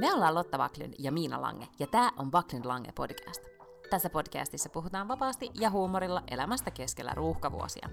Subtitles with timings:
[0.00, 3.42] Me ollaan Lotta Vaklin ja Miina Lange, ja tämä on Vaklin Lange podcast.
[3.90, 7.88] Tässä podcastissa puhutaan vapaasti ja huumorilla elämästä keskellä ruuhkavuosia.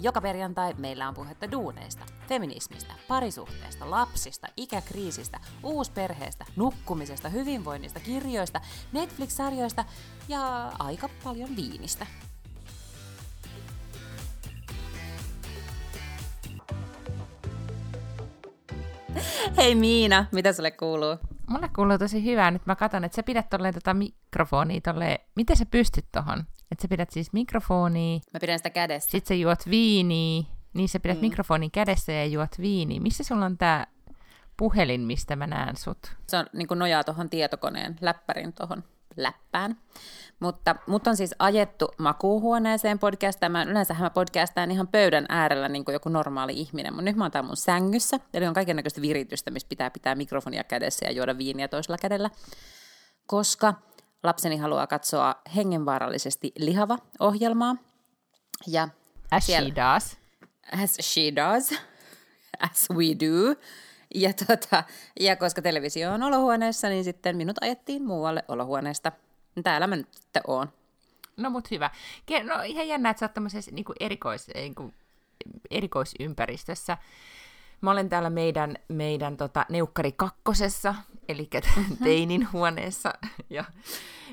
[0.00, 8.60] Joka perjantai meillä on puhetta duuneista, feminismistä, parisuhteesta, lapsista, ikäkriisistä, uusperheestä, nukkumisesta, hyvinvoinnista, kirjoista,
[8.92, 9.84] Netflix-sarjoista
[10.28, 12.06] ja aika paljon viinistä.
[19.56, 21.16] Hei Miina, mitä sulle kuuluu?
[21.50, 22.50] Mulle kuuluu tosi hyvää.
[22.50, 25.18] Nyt mä katson, että sä pidät tolleen tota mikrofonia tolleen.
[25.36, 26.44] Miten sä pystyt tohon?
[26.70, 28.20] Että sä pidät siis mikrofonia.
[28.32, 29.10] Mä pidän sitä kädessä.
[29.10, 30.42] Sit sä juot viiniä.
[30.74, 31.20] Niin sä pidät mm.
[31.20, 33.00] mikrofonin kädessä ja juot viiniä.
[33.00, 33.86] Missä sulla on tää
[34.56, 36.16] puhelin, mistä mä näen sut?
[36.26, 38.84] Se on niin nojaa tuohon tietokoneen läppärin tuohon
[39.22, 39.76] läppään.
[40.40, 43.68] Mutta mut on siis ajettu makuuhuoneeseen podcastamaan.
[43.68, 46.92] Yleensä mä podcastaan ihan pöydän äärellä niin kuin joku normaali ihminen.
[46.92, 48.20] Mutta nyt mä oon täällä mun sängyssä.
[48.34, 52.30] Eli on kaikenlaista viritystä, missä pitää pitää mikrofonia kädessä ja juoda viiniä toisella kädellä.
[53.26, 53.74] Koska
[54.22, 57.76] lapseni haluaa katsoa hengenvaarallisesti lihava ohjelmaa.
[58.66, 58.88] Ja
[59.30, 60.16] as siellä, she does.
[60.82, 61.70] As she does.
[62.60, 63.60] As we do.
[64.14, 64.84] Ja, tota,
[65.20, 69.12] ja koska televisio on olohuoneessa, niin sitten minut ajettiin muualle olohuoneesta.
[69.62, 70.72] Täällä mä nyt sitten oon.
[71.36, 71.90] No mut hyvä.
[72.44, 74.94] No ihan jännä, että sä oot tämmöisessä niin erikois, niin kuin,
[75.70, 76.98] erikoisympäristössä.
[77.80, 80.94] Mä olen täällä meidän, meidän tota, neukkari kakkosessa,
[81.28, 81.48] eli
[82.04, 83.12] teinin huoneessa,
[83.50, 83.64] ja,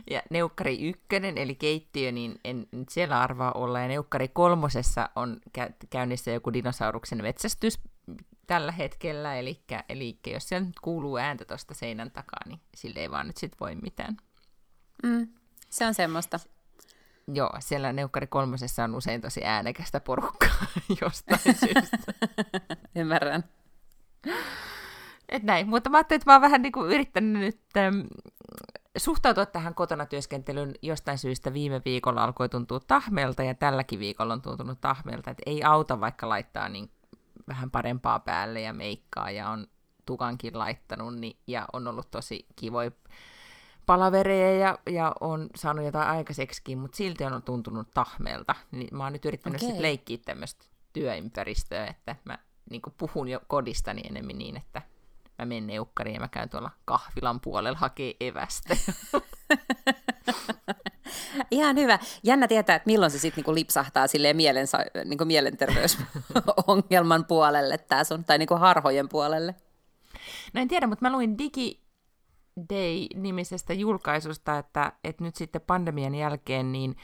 [0.10, 3.80] ja neukkari ykkönen, eli keittiö, niin en nyt siellä arvaa olla.
[3.80, 5.42] Ja neukkari kolmosessa on
[5.90, 7.80] käynnissä joku dinosauruksen metsästys
[8.48, 13.12] tällä hetkellä, eli, eli jos siellä nyt kuuluu ääntä tuosta seinän takaa, niin sille ei
[13.12, 14.18] vaan nyt sit voi mitään.
[15.04, 15.28] Mm,
[15.70, 16.40] se on semmoista.
[17.34, 20.66] Joo, siellä Neukkari kolmosessa on usein tosi äänekästä porukkaa
[21.02, 21.98] jostain syystä.
[22.96, 23.44] Ymmärrän.
[25.30, 28.00] Et näin, mutta mä ajattelin, että mä oon vähän niin kuin yrittänyt nyt ähm,
[28.98, 34.42] suhtautua tähän kotona työskentelyyn jostain syystä viime viikolla alkoi tuntua tahmelta ja tälläkin viikolla on
[34.42, 36.92] tuntunut tahmelta, että ei auta vaikka laittaa niin
[37.48, 39.68] vähän parempaa päälle ja meikkaa ja on
[40.06, 42.92] tukankin laittanut niin, ja on ollut tosi kivoja
[43.86, 48.56] palavereja ja, ja on saanut jotain aikaiseksikin, mutta silti on tuntunut tahmelta.
[48.72, 49.72] Niin mä oon nyt yrittänyt okay.
[49.72, 52.38] sit leikkiä tämmöistä työympäristöä, että mä
[52.70, 54.82] niin puhun jo kodistani enemmän niin, että
[55.40, 58.78] mä menen neukkariin ja mä käyn tuolla kahvilan puolella hakee evästä.
[61.52, 62.00] Ihan hyvä.
[62.24, 68.24] Jännä tietää, että milloin se sitten niinku lipsahtaa silleen mielensä, niinku mielenterveysongelman puolelle tää sun,
[68.24, 69.56] tai niinku harhojen puolelle.
[70.54, 71.82] No en tiedä, mutta mä luin Digi
[72.70, 76.96] Day-nimisestä julkaisusta, että, että nyt sitten pandemian jälkeen niin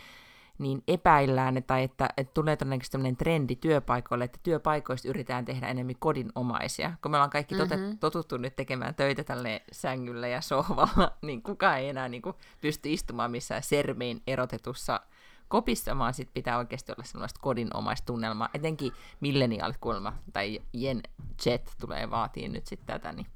[0.58, 5.96] niin epäillään, tai että, että tulee todennäköisesti tämmöinen trendi työpaikoille, että työpaikoista yritetään tehdä enemmän
[6.00, 6.94] kodinomaisia.
[7.02, 7.98] Kun me ollaan kaikki mm-hmm.
[7.98, 12.94] totuttu nyt tekemään töitä tälle sängyllä ja sohvalla, niin kukaan ei enää niin kuin, pysty
[12.94, 15.02] istumaan missään sermein erotetussa
[15.48, 18.50] kopissa, vaan sit pitää oikeasti olla sellaista kodinomaista tunnelmaa.
[18.54, 21.02] Etenkin milleniaalit kuulemma, tai Jen
[21.46, 23.28] Jet tulee vaatiin nyt sitten tätä, niin,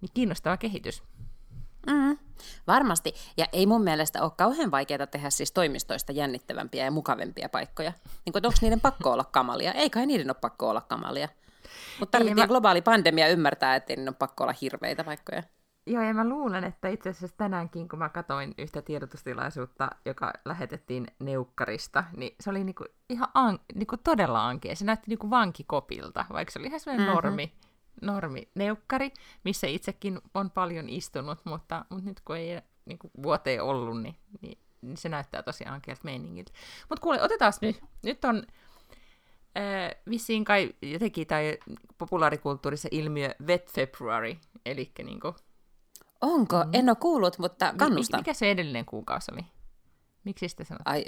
[0.00, 1.02] niin kiinnostava kehitys.
[1.86, 2.18] Mm,
[2.66, 3.14] varmasti.
[3.36, 7.92] Ja ei mun mielestä ole kauhean vaikeaa tehdä siis toimistoista jännittävämpiä ja mukavempia paikkoja.
[8.26, 9.72] Niin onko niiden pakko olla kamalia?
[9.72, 11.28] Ei kai niiden ole pakko olla kamalia.
[12.00, 12.48] Mutta tarvittiin mä...
[12.48, 15.42] globaali pandemia ymmärtää, että niiden on pakko olla hirveitä paikkoja.
[15.86, 21.06] Joo, ja mä luulen, että itse asiassa tänäänkin, kun mä katsoin yhtä tiedotustilaisuutta, joka lähetettiin
[21.18, 24.76] Neukkarista, niin se oli niinku ihan an, niinku todella ankea.
[24.76, 27.14] Se näytti niinku vankikopilta, vaikka se oli ihan sellainen mm-hmm.
[27.14, 27.52] normi
[28.02, 29.12] normi neukkari,
[29.44, 34.16] missä itsekin on paljon istunut, mutta, mutta nyt kun ei niin kuin vuoteen ollut, niin,
[34.40, 36.52] niin, niin se näyttää tosiaan kieltä meiningiltä.
[36.88, 37.80] Mutta kuule, otetaan nyt.
[38.02, 38.42] Nyt on
[39.58, 41.58] äh, vissiin kai jotenkin tai
[41.98, 44.36] populaarikulttuurissa ilmiö Wet February,
[44.66, 45.34] eli niin kuin,
[46.22, 46.64] Onko?
[46.64, 46.70] Mm.
[46.72, 48.20] En ole kuullut, mutta kannustan.
[48.20, 49.40] Mikä se edellinen kuukausi oli?
[50.24, 50.92] Miksi sitä sanottiin?
[50.92, 51.04] Ai,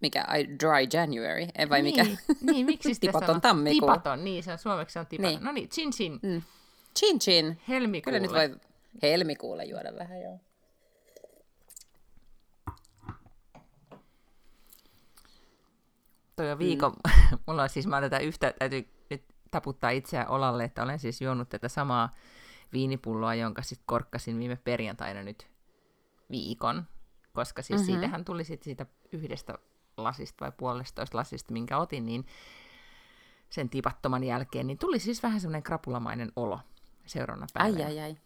[0.00, 2.22] mikä, I dry January, ei vai niin, mikä?
[2.40, 3.80] Niin, miksi Tipaton tammikuu.
[3.80, 5.32] Tipaton, niin, se on suomeksi on tipaton.
[5.32, 5.44] Niin.
[5.44, 6.20] No niin, chin chin.
[6.22, 6.42] Mm.
[6.98, 7.60] Chin chin.
[7.68, 8.18] Helmikuulle.
[8.18, 8.60] Kyllä nyt voi
[9.02, 10.38] helmikuulle juoda vähän, joo.
[16.36, 17.38] Toi on viikon, mm.
[17.46, 21.48] mulla on siis, mä tätä yhtä, täytyy nyt taputtaa itseään olalle, että olen siis juonut
[21.48, 22.14] tätä samaa
[22.72, 25.50] viinipulloa, jonka sitten korkkasin viime perjantaina nyt
[26.30, 26.84] viikon,
[27.32, 27.92] koska siis mm-hmm.
[27.92, 29.58] siitähän tuli sitten siitä yhdestä
[30.04, 32.26] lasista vai puolestoista lasista, minkä otin, niin
[33.50, 36.60] sen tipattoman jälkeen, niin tuli siis vähän semmoinen krapulamainen olo
[37.06, 37.86] seuraavana päivänä.
[37.86, 38.16] Ai, ai, ai.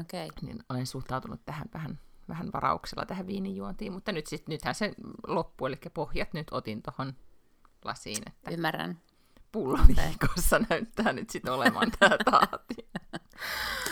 [0.00, 0.26] Okei.
[0.26, 0.38] Okay.
[0.42, 1.98] Niin olen suhtautunut tähän vähän,
[2.28, 4.94] vähän varauksella tähän viinijuontiin, mutta nyt sit, nythän se
[5.26, 7.12] loppu, eli pohjat nyt otin tuohon
[7.84, 8.22] lasiin.
[8.26, 8.98] Että Ymmärrän.
[9.52, 12.74] Pullo viikossa näyttää nyt sitten olemaan tämä taati.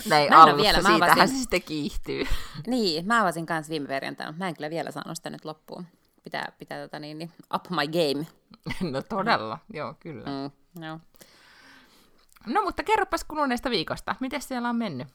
[0.09, 2.25] Näin Mä alussa, vielä, mä siitähän avasin- se sitten kiihtyy.
[2.67, 5.87] Niin, mä avasin kanssa viime perjantaina, mutta mä en kyllä vielä saanut sitä nyt loppuun.
[6.27, 8.27] Pitää, pitää tota niin, niin, up my game.
[8.93, 10.25] No todella, joo kyllä.
[10.27, 10.99] Mm, joo.
[12.47, 14.17] No mutta kerropas kuluneesta viikosta.
[14.21, 15.09] Miten siellä on mennyt?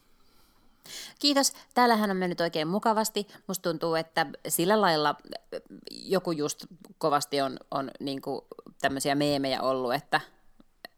[1.18, 1.52] Kiitos.
[1.74, 3.26] Täällähän on mennyt oikein mukavasti.
[3.46, 5.14] Musta tuntuu, että sillä lailla
[5.90, 6.66] joku just
[6.98, 8.40] kovasti on, on niin kuin
[8.80, 10.20] tämmöisiä meemejä ollut, että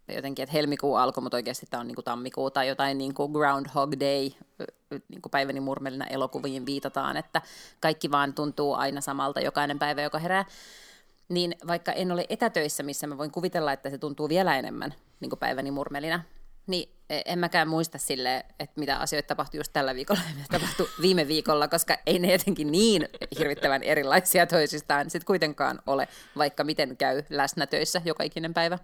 [0.08, 3.32] jotenkin, että helmikuu alkoi, mutta oikeasti tämä on niin kuin tammikuu tai jotain niin kuin
[3.32, 4.30] Groundhog Day,
[5.08, 7.42] niin kuin päiväni murmelina elokuviin viitataan, että
[7.80, 10.44] kaikki vaan tuntuu aina samalta jokainen päivä, joka herää.
[11.28, 15.30] Niin vaikka en ole etätöissä, missä mä voin kuvitella, että se tuntuu vielä enemmän niin
[15.30, 16.22] kuin päiväni murmelina,
[16.66, 20.88] niin en mäkään muista sille, että mitä asioita tapahtui just tällä viikolla ja mitä tapahtui
[21.02, 23.08] viime viikolla, koska ei ne jotenkin niin
[23.38, 26.08] hirvittävän erilaisia toisistaan sitten kuitenkaan ole,
[26.38, 28.78] vaikka miten käy läsnä töissä joka ikinen päivä.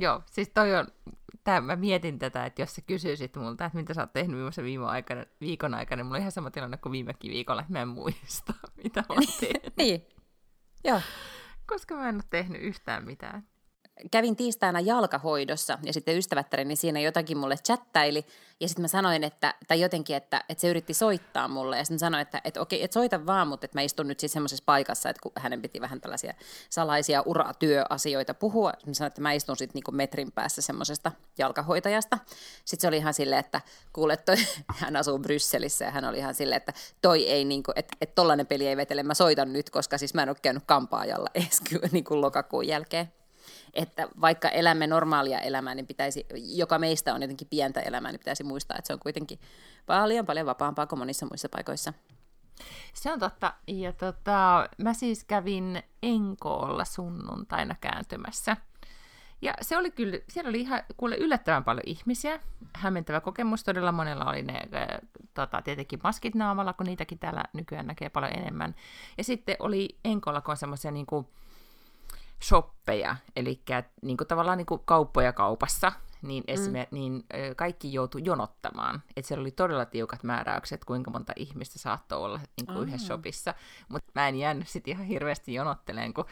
[0.00, 0.86] Joo, siis toi on,
[1.44, 4.64] tää, mä mietin tätä, että jos sä kysyisit multa, että mitä sä oot tehnyt viimeisen
[4.64, 7.82] viime aikana, viikon aikana, niin mulla on ihan sama tilanne kuin viimekin viikolla, että mä
[7.82, 8.54] en muista,
[8.84, 10.06] mitä mä oon tehnyt, Niin,
[10.84, 11.00] joo.
[11.66, 13.48] koska mä en ole tehnyt yhtään mitään.
[14.10, 18.26] Kävin tiistaina jalkahoidossa ja sitten ystävättäreni siinä jotakin mulle chattaili.
[18.60, 21.78] Ja sitten mä sanoin, että, tai jotenkin, että, että se yritti soittaa mulle.
[21.78, 24.32] Ja sitten sanoin, että, että okei, että soita vaan, mutta että mä istun nyt siis
[24.32, 26.34] semmoisessa paikassa, että kun hänen piti vähän tällaisia
[26.70, 32.18] salaisia uratyöasioita puhua, mä sanoin, että mä istun sitten niinku metrin päässä semmoisesta jalkahoitajasta.
[32.64, 33.60] Sitten se oli ihan silleen, että
[33.92, 34.36] kuule, toi,
[34.80, 38.46] hän asuu Brysselissä ja hän oli ihan silleen, että toi ei, niinku, että, että tollainen
[38.46, 41.60] peli ei vetele, mä soitan nyt, koska siis mä en ole käynyt kampaajalla edes
[41.92, 43.12] niin lokakuun jälkeen
[43.74, 48.44] että vaikka elämme normaalia elämää, niin pitäisi, joka meistä on jotenkin pientä elämää, niin pitäisi
[48.44, 49.38] muistaa, että se on kuitenkin
[49.86, 51.92] paljon paljon vapaampaa kuin monissa muissa paikoissa.
[52.94, 53.54] Se on totta.
[53.66, 58.56] Ja tota, mä siis kävin Enkoolla sunnuntaina kääntymässä.
[59.42, 62.40] Ja se oli kyllä, siellä oli ihan kuule yllättävän paljon ihmisiä.
[62.76, 64.60] Hämmentävä kokemus, todella monella oli ne
[65.34, 68.74] tota, tietenkin maskit naamalla, kun niitäkin täällä nykyään näkee paljon enemmän.
[69.18, 71.26] Ja sitten oli Enkoolla, kun on semmoisia niinku
[72.44, 73.62] shoppeja, eli
[74.02, 75.92] niinku, tavallaan niinku kauppoja kaupassa,
[76.28, 76.94] niin, esimer- mm.
[76.94, 79.02] niin ö, kaikki joutui jonottamaan.
[79.16, 83.54] Et siellä oli todella tiukat määräykset, kuinka monta ihmistä saattoi olla niin kuin yhdessä shopissa.
[83.88, 86.24] Mutta mä en jäänyt sitten ihan hirveästi jonotteleen, kun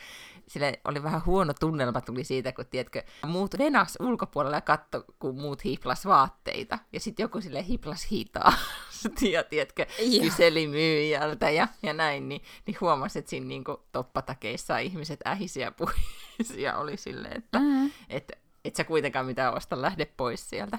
[0.49, 5.41] sille oli vähän huono tunnelma tuli siitä, kun tiedätkö, muut venas ulkopuolella ja katto, kun
[5.41, 6.79] muut hiplas vaatteita.
[6.93, 8.53] Ja sitten joku sille hiplas hitaa.
[9.33, 10.25] ja tiedätkö, Joo.
[10.25, 16.77] kyseli myyjältä ja, ja näin, niin, niin huomasi, että siinä niin toppatakeissa ihmiset ähisiä puhisia
[16.79, 17.91] oli silleen, että Mm.
[18.09, 20.79] et, et sä kuitenkaan mitään osta lähde pois sieltä.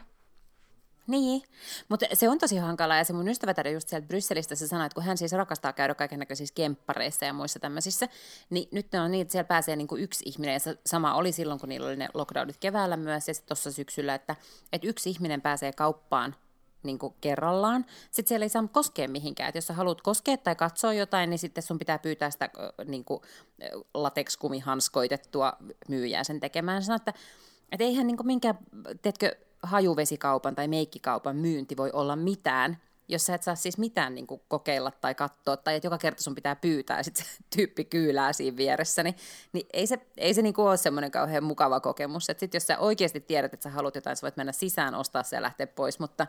[1.08, 1.44] Niin,
[1.90, 4.96] mutta se on tosi hankalaa ja se mun ystävätär just sieltä Brysselistä se sanoi, että
[4.96, 8.08] kun hän siis rakastaa käydä kaiken näköisissä kemppareissa ja muissa tämmöisissä,
[8.50, 11.32] niin nyt ne on niin, että siellä pääsee niin kuin yksi ihminen ja sama oli
[11.32, 14.36] silloin, kun niillä oli ne lockdownit keväällä myös ja sitten tuossa syksyllä, että,
[14.74, 16.36] että yksi ihminen pääsee kauppaan
[16.84, 17.86] niin kuin kerrallaan.
[18.12, 19.50] Sitten siellä ei saa koskea mihinkään.
[19.50, 22.50] Et jos sä haluat koskea tai katsoa jotain, niin sitten sun pitää pyytää sitä
[22.86, 23.22] niin kuin,
[23.94, 25.54] latekskumihanskoitettua
[25.88, 26.84] myyjää sen tekemään.
[26.84, 27.14] Sanoin, että,
[27.74, 28.58] että eihän niin minkään,
[29.02, 32.78] tiedätkö, hajuvesikaupan tai meikkikaupan myynti voi olla mitään,
[33.08, 36.36] jos sä et saa siis mitään niin kokeilla tai katsoa, tai että joka kerta sun
[36.36, 39.16] pitää pyytää, ja sitten se tyyppi kyylää siinä vieressä, niin,
[39.54, 42.30] niin ei se, ei se niin kuin ole semmoinen kauhean mukava kokemus.
[42.30, 45.24] Että sitten jos sä oikeasti tiedät, että sä haluat jotain, sä voit mennä sisään, ostaa
[45.24, 46.28] se ja lähteä pois, mutta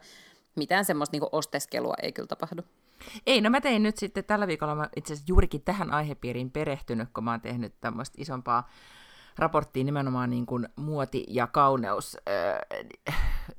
[0.57, 2.62] mitään semmoista niin osteskelua ei kyllä tapahdu.
[3.26, 7.09] Ei, no mä tein nyt sitten tällä viikolla, mä itse asiassa juurikin tähän aihepiiriin perehtynyt,
[7.14, 8.71] kun mä oon tehnyt tämmöistä isompaa
[9.38, 12.85] raporttia nimenomaan niin kuin muoti- ja kauneus äh,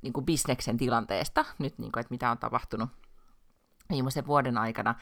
[0.02, 2.90] niin kuin bisneksen tilanteesta, nyt niin kuin, että mitä on tapahtunut
[3.90, 4.96] viimeisen vuoden aikana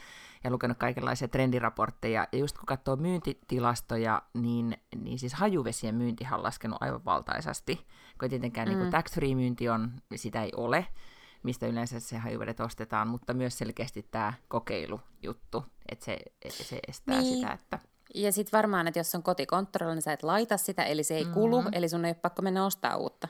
[0.43, 2.27] ja lukenut kaikenlaisia trendiraportteja.
[2.31, 7.87] Ja just kun katsoo myyntitilastoja, niin, niin siis hajuvesien myyntihän on laskenut aivan valtaisasti,
[8.19, 8.77] kun tietenkään mm.
[8.77, 10.87] niin tax-free-myynti on, sitä ei ole,
[11.43, 17.35] mistä yleensä se hajuvedet ostetaan, mutta myös selkeästi tämä kokeilujuttu, että se, se estää Niin.
[17.35, 17.79] sitä, että
[18.13, 21.25] Ja sitten varmaan, että jos on kotikontrolla, niin sä et laita sitä, eli se ei
[21.25, 21.69] kulu, mm.
[21.71, 23.27] eli sun ei ole pakko mennä ostaa uutta.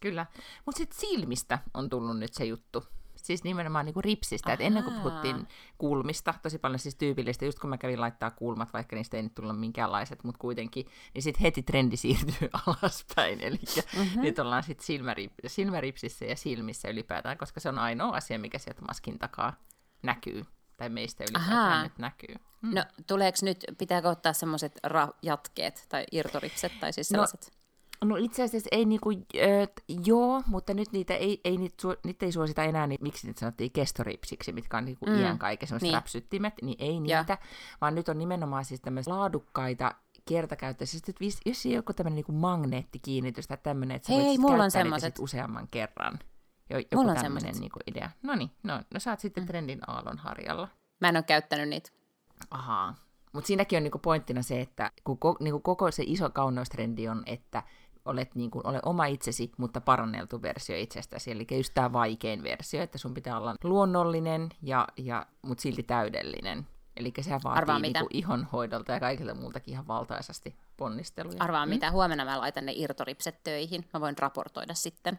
[0.00, 0.26] Kyllä.
[0.66, 2.84] Mutta sitten silmistä on tullut nyt se juttu.
[3.16, 4.52] Siis nimenomaan niinku ripsistä.
[4.52, 8.72] Et ennen kuin puhuttiin kulmista, tosi paljon siis tyypillistä, just kun mä kävin laittaa kulmat,
[8.72, 13.40] vaikka niistä ei nyt tullut minkäänlaiset, mutta kuitenkin, niin sitten heti trendi siirtyy alaspäin.
[13.40, 13.58] Eli
[13.96, 14.22] mm-hmm.
[14.22, 18.82] nyt ollaan sitten silmärip, silmäripsissä ja silmissä ylipäätään, koska se on ainoa asia, mikä sieltä
[18.82, 19.56] maskin takaa
[20.02, 20.44] näkyy.
[20.76, 22.34] Tai meistä ylipäätään nyt näkyy.
[22.62, 22.74] Mm.
[22.74, 27.52] No tuleeko nyt, pitääkö ottaa semmoiset ra- jatkeet tai irtoripset tai siis sellaiset?
[28.04, 29.68] No itse asiassa ei niinku, äh,
[30.06, 33.40] joo, mutta nyt niitä ei, ei, niitä, su, niitä ei suosita enää, niin miksi niitä
[33.40, 35.94] sanottiin kestoripsiksi, mitkä on niinku Mm, iän kaiken semmoiset niin.
[35.94, 37.20] räpsyttimet, niin ei Ja.
[37.20, 37.38] niitä,
[37.80, 39.94] vaan nyt on nimenomaan siis tämmöisiä laadukkaita
[40.28, 44.32] kertakäyttöisiä, siis vis- jos ei joku tämmöinen niinku magneettikiinnitys tai tämmöinen, että sä Hei, voit
[44.32, 46.18] sit mulla on käyttää niitä useamman kerran.
[46.70, 48.10] Joku Mulla on tämmöinen niinku idea.
[48.22, 49.46] No niin, no, no sä oot sitten mm.
[49.46, 50.68] trendin aallon harjalla.
[51.00, 51.90] Mä en ole käyttänyt niitä.
[52.50, 52.94] Ahaa.
[53.32, 57.22] Mutta siinäkin on niinku pointtina se, että kun ko, niinku koko se iso kauneustrendi on,
[57.26, 57.62] että
[58.04, 61.30] olet niinku, ole oma itsesi, mutta paranneltu versio itsestäsi.
[61.30, 66.66] Eli just tämä vaikein versio, että sun pitää olla luonnollinen, ja, ja, mutta silti täydellinen.
[66.96, 68.00] Eli sehän Arvaa vaatii mitä?
[68.00, 71.36] niinku ihonhoidolta ja kaikilta muultakin ihan valtaisasti ponnisteluja.
[71.40, 71.70] Arvaa mm.
[71.70, 73.84] mitä, huomenna mä laitan ne irtoripset töihin.
[73.94, 75.18] Mä voin raportoida sitten.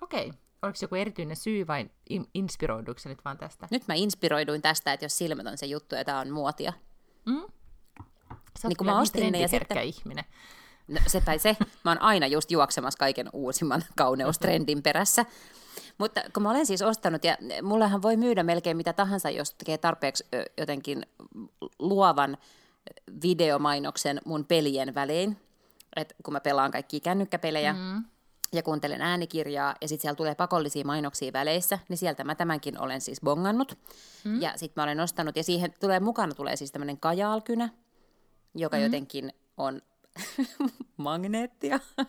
[0.00, 0.32] Okei.
[0.64, 3.68] Oliko joku erityinen syy vai in- inspiroiduiko nyt vaan tästä?
[3.70, 6.72] Nyt mä inspiroiduin tästä, että jos silmät on se juttu ja tää on muotia.
[7.26, 7.42] Mm?
[8.58, 10.24] Sä Niin kun mä ostin ne ja sitten- ihminen.
[10.88, 11.56] No, se tai se.
[11.84, 15.26] Mä oon aina just juoksemassa kaiken uusimman kauneustrendin perässä.
[15.98, 19.78] Mutta kun mä olen siis ostanut, ja mullehan voi myydä melkein mitä tahansa, jos tekee
[19.78, 20.26] tarpeeksi
[20.58, 21.02] jotenkin
[21.78, 22.38] luovan
[23.22, 25.36] videomainoksen mun pelien väliin.
[25.96, 28.04] Et kun mä pelaan kaikkia kännykkäpelejä mm.
[28.52, 33.00] Ja kuuntelen äänikirjaa, ja sitten siellä tulee pakollisia mainoksia väleissä, niin sieltä mä tämänkin olen
[33.00, 33.78] siis bongannut.
[34.24, 34.42] Mm.
[34.42, 37.68] Ja sitten mä olen ostanut, ja siihen tulee mukana tulee siis tämmöinen kajaalkynä,
[38.54, 38.82] joka mm.
[38.82, 39.82] jotenkin on
[40.96, 41.80] magneettia.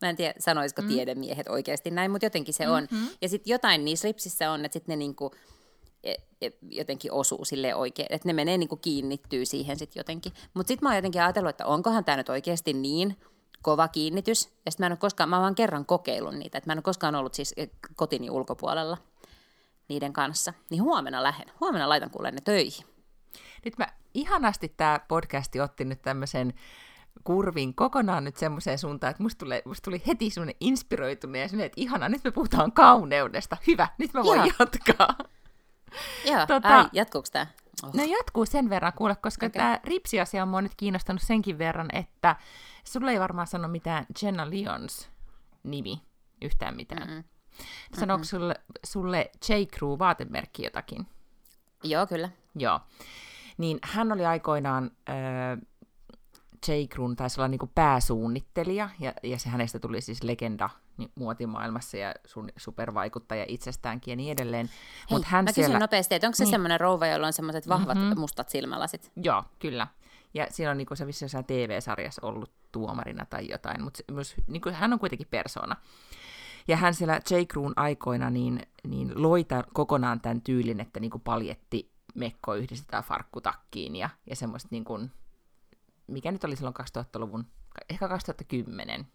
[0.00, 0.88] Mä en tiedä, sanoisiko mm.
[0.88, 2.88] tiedemiehet oikeasti näin, mutta jotenkin se on.
[2.90, 3.08] Mm-hmm.
[3.22, 5.30] Ja sitten jotain niissä ripsissä on, että sitten ne niinku,
[6.04, 10.32] e- e- jotenkin osuu sille oikein, että ne menee niinku kiinnittyy siihen sitten jotenkin.
[10.54, 13.16] Mutta sitten mä oon jotenkin ajatellut, että onkohan tämä nyt oikeasti niin
[13.62, 14.44] kova kiinnitys.
[14.66, 16.78] Ja sitten mä en ole koskaan, mä oon vaan kerran kokeillut niitä, että mä en
[16.78, 18.98] ole koskaan ollut siis eh, kotini ulkopuolella
[19.88, 20.52] niiden kanssa.
[20.70, 22.86] Niin huomenna lähden, huomenna laitan kuule ne töihin.
[23.64, 26.54] Nyt mä ihanasti tämä podcasti otti nyt tämmöisen
[27.24, 31.66] kurvin kokonaan nyt semmoiseen suuntaan, että musta, tulee, musta tuli heti semmoinen inspiroitunut ja semmoinen,
[31.66, 33.56] että ihana, nyt me puhutaan kauneudesta.
[33.66, 34.52] Hyvä, nyt mä voin Joo.
[34.58, 35.16] jatkaa.
[36.24, 36.78] Joo, tota...
[36.78, 37.46] ai, jatkuuko tämä?
[37.82, 37.94] Oh.
[37.94, 39.60] No jatkuu sen verran kuule, koska okay.
[39.60, 42.36] Tämä ripsiasia on mua nyt kiinnostanut senkin verran, että
[42.84, 45.10] sulle ei varmaan sano mitään Jenna Lyons
[45.62, 46.02] nimi
[46.42, 47.08] yhtään mitään.
[47.08, 47.24] Mm-mm.
[47.98, 49.52] Sanooko sulle, sulle J.
[49.76, 51.06] Crew vaatemerkki jotakin?
[51.84, 52.30] Joo, kyllä.
[52.54, 52.80] Joo.
[53.58, 55.58] Niin hän oli aikoinaan äh,
[56.68, 56.72] J.
[56.94, 62.14] Crewn, taisi olla niinku pääsuunnittelija, ja, ja se hänestä tuli siis legenda niin, muotimaailmassa ja
[62.26, 64.66] sun supervaikuttaja itsestäänkin ja niin edelleen.
[65.10, 65.78] Hei, Mut hän mä kysyn siellä...
[65.78, 66.50] nopeasti, että onko se Niin.
[66.50, 68.06] semmoinen rouva, jolla on semmoiset vahvat Mhm.
[68.06, 68.20] mm-hmm.
[68.20, 69.12] mustat silmälasit?
[69.16, 69.86] Joo, kyllä.
[70.34, 74.70] Ja siinä on niinku se vissi jossain TV-sarjassa ollut tuomarina tai jotain, mutta myös, niinku,
[74.72, 75.76] hän on kuitenkin persona.
[76.68, 77.34] Ja hän siellä J.
[77.52, 83.96] Crewn aikoina niin, niin loi tämän, kokonaan tämän tyylin, että niinku paljetti mekko yhdistetään farkkutakkiin
[83.96, 85.10] ja, ja semmoista niin kuin,
[86.06, 87.46] mikä nyt oli silloin 2000-luvun,
[87.90, 89.06] ehkä 2010,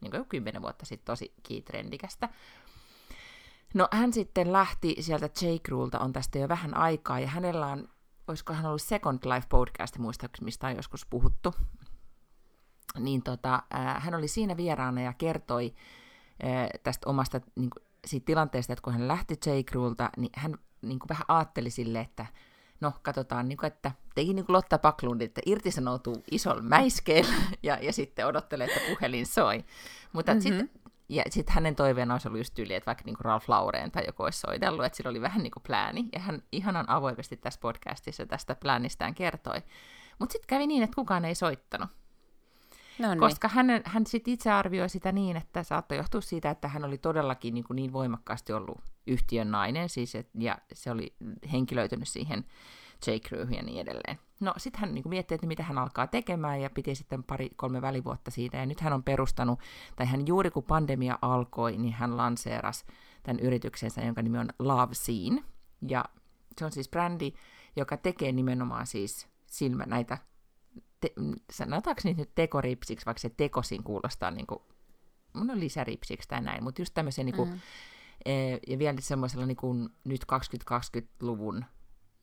[0.00, 2.28] niin kuin 10 vuotta sitten tosi kiitrendikästä.
[3.74, 5.46] No hän sitten lähti sieltä J.
[5.66, 7.88] Crewlta, on tästä jo vähän aikaa, ja hänellä on,
[8.28, 11.54] olisiko hän ollut Second Life podcast, muistaakseni, mistä on joskus puhuttu.
[12.98, 15.74] Niin tota, äh, hän oli siinä vieraana ja kertoi
[16.44, 19.50] äh, tästä omasta niin kuin, siitä tilanteesta, että kun hän lähti J.
[19.70, 22.26] Crewlta, niin hän niin kuin, vähän ajatteli sille, että
[22.80, 27.78] no katsotaan, niin kuin, että teki niin kuin Lotta Paklund, että irtisanoutuu isolla mäiskeellä ja,
[27.82, 29.64] ja sitten odottelee, että puhelin soi.
[30.12, 30.42] Mutta mm-hmm.
[30.42, 30.70] sitten
[31.10, 34.22] ja sitten hänen toiveena olisi ollut just tyyli, että vaikka niinku Ralph Lauren tai joku
[34.22, 36.08] olisi soitellut, että sillä oli vähän niin kuin plääni.
[36.12, 39.62] Ja hän ihanan avoimesti tässä podcastissa tästä pläänistään kertoi.
[40.18, 41.88] Mutta sitten kävi niin, että kukaan ei soittanut.
[42.98, 43.18] No niin.
[43.18, 46.98] Koska hän, hän sitten itse arvioi sitä niin, että saattoi johtua siitä, että hän oli
[46.98, 51.14] todellakin niin, kuin niin voimakkaasti ollut yhtiön nainen, siis et, ja se oli
[51.52, 52.44] henkilöitynyt siihen
[53.06, 53.10] J.
[53.10, 54.18] Crewhyn ja niin edelleen.
[54.40, 57.82] No sitten hän niin kuin mietti, että mitä hän alkaa tekemään, ja piti sitten pari-kolme
[57.82, 59.60] välivuotta siitä, ja nyt hän on perustanut,
[59.96, 62.84] tai hän juuri kun pandemia alkoi, niin hän lanseerasi
[63.22, 65.44] tämän yrityksensä, jonka nimi on Love Scene,
[65.88, 66.04] ja
[66.58, 67.32] se on siis brändi,
[67.76, 70.18] joka tekee nimenomaan siis silmä näitä
[71.00, 71.12] te,
[71.52, 74.62] sanotaanko niitä nyt tekoripsiksi, vaikka se tekosin kuulostaa niin kuin,
[75.32, 77.60] mun on lisäripsiksi tai näin, mutta just tämmöisen niin kuin, Mm.
[78.24, 80.20] E, ja vielä semmoisella niin kuin nyt
[80.72, 81.64] 2020-luvun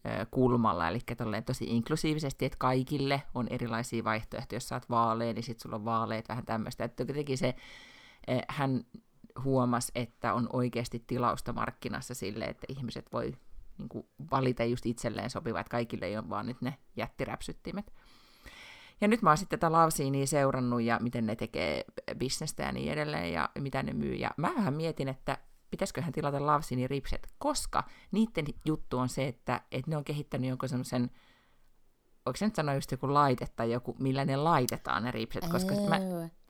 [0.06, 1.00] e, kulmalla, eli
[1.46, 5.86] tosi inklusiivisesti, että kaikille on erilaisia vaihtoehtoja, jos sä oot vaalea, niin sit sulla on
[5.86, 7.56] vaaleet, vähän tämmöistä, että jotenkin se,
[8.28, 8.84] e, hän
[9.44, 13.34] huomasi, että on oikeasti tilausta markkinassa sille, että ihmiset voi
[13.78, 17.94] niin kuin, valita just itselleen sopiva, että kaikille ei ole vaan nyt ne jättiräpsyttimet.
[19.02, 21.86] Ja nyt mä oon sitten tätä Lavsiinia seurannut ja miten ne tekee
[22.18, 24.16] bisnestä ja niin edelleen ja mitä ne myy.
[24.16, 25.38] Ja mä vähän mietin, että
[25.70, 30.70] pitäisiköhän tilata Lavsiini ripset, koska niiden juttu on se, että, että ne on kehittänyt jonkun
[30.70, 31.12] semmoisen,
[32.26, 35.74] voiko se nyt sanoa just joku laite tai joku, millä ne laitetaan ne ripset, koska
[35.90, 36.00] mä,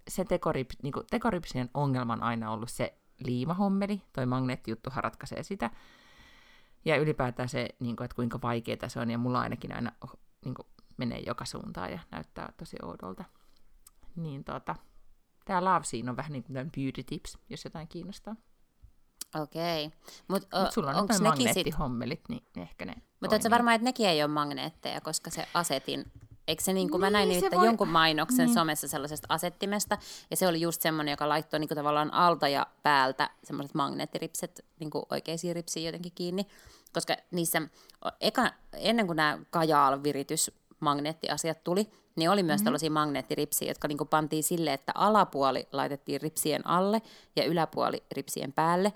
[0.08, 5.72] se tekorips, niin tekoripsien ongelma on aina ollut se liimahommeli, toi magneettijuttuhan ratkaisee sitä.
[6.86, 9.92] Ja ylipäätään se, niin kuin, että kuinka vaikeaa se on, ja mulla ainakin aina
[10.46, 13.24] niin kuin, menee joka suuntaan ja näyttää tosi oudolta.
[14.16, 14.76] Niin tota,
[15.46, 18.36] tää Love Scene on vähän niin kuin beauty tips, jos jotain kiinnostaa.
[19.36, 19.92] Okei.
[20.28, 21.46] Mutta Mut sulla on onko nekin sit...
[21.46, 26.12] magneettihommelit, niin ehkä ne Mutta oletko varmaan, että nekin ei ole magneetteja, koska se asetin...
[26.48, 28.54] Eikö se niin kuin, mä näin Niin, nimittäin voi- jonkun mainoksen niin.
[28.54, 29.98] somessa sellaisesta asettimesta,
[30.32, 34.66] ja se oli just semmoinen, joka laittoi niin kuin tavallaan alta ja päältä semmoiset magneettiripset
[34.80, 36.48] niin kuin oikeisiin ripsiin jotenkin kiinni,
[36.94, 37.62] koska niissä,
[38.22, 42.64] eka, ennen kuin nämä kajaal-viritys magneettiasiat tuli, niin oli myös mm-hmm.
[42.64, 47.02] tällaisia magneettiripsiä, jotka niin kuin pantiin sille, että alapuoli laitettiin ripsien alle
[47.36, 48.94] ja yläpuoli ripsien päälle.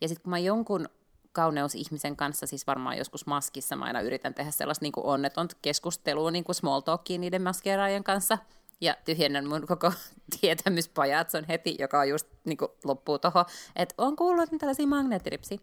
[0.00, 0.88] Ja sitten kun mä jonkun
[1.32, 6.44] kauneusihmisen kanssa, siis varmaan joskus maskissa, mä aina yritän tehdä sellaista niin onnetonta keskustelua niin
[6.44, 8.38] kuin small talkia niiden maskeeraajien kanssa,
[8.80, 9.92] ja tyhjennän mun koko
[10.40, 13.44] tietämyspajat, se on heti, joka on just niin kuin loppuu tuohon,
[13.76, 15.58] että on kuullut että tällaisia magneettiripsiä.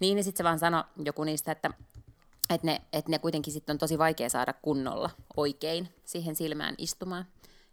[0.00, 1.70] Niin, niin sitten se vaan sanoi joku niistä, että
[2.50, 7.26] että ne, että ne kuitenkin sitten on tosi vaikea saada kunnolla oikein siihen silmään istumaan.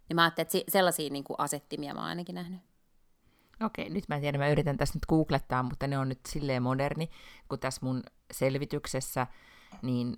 [0.08, 2.60] Niin mä ajattelin, että si- sellaisia niin kuin asettimia mä oon ainakin nähnyt.
[3.64, 6.62] Okei, nyt mä en tiedä, mä yritän tässä nyt googlettaa, mutta ne on nyt silleen
[6.62, 7.10] moderni,
[7.48, 8.02] kun tässä mun
[8.32, 9.26] selvityksessä
[9.82, 10.16] niin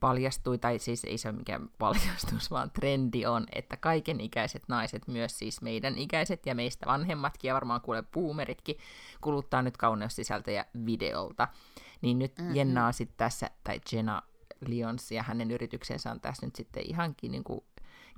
[0.00, 5.08] paljastui, tai siis ei se ole mikään paljastus, vaan trendi on, että kaiken ikäiset naiset,
[5.08, 8.76] myös siis meidän ikäiset ja meistä vanhemmatkin, ja varmaan kuule boomeritkin,
[9.20, 11.48] kuluttaa nyt kauneussisältöjä videolta.
[12.00, 12.56] Niin nyt mm-hmm.
[12.56, 14.22] Jenna on sitten tässä, tai Jenna
[14.66, 17.60] Lyons ja hänen yrityksensä on tässä nyt sitten ihankin niin kuin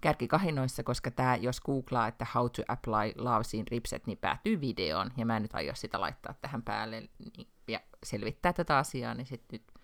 [0.00, 5.26] kärkikahinoissa, koska tämä, jos googlaa, että how to apply Lovesin ripset, niin päätyy videoon, ja
[5.26, 9.60] mä en nyt aio sitä laittaa tähän päälle niin, ja selvittää tätä asiaa, niin sitten
[9.60, 9.77] nyt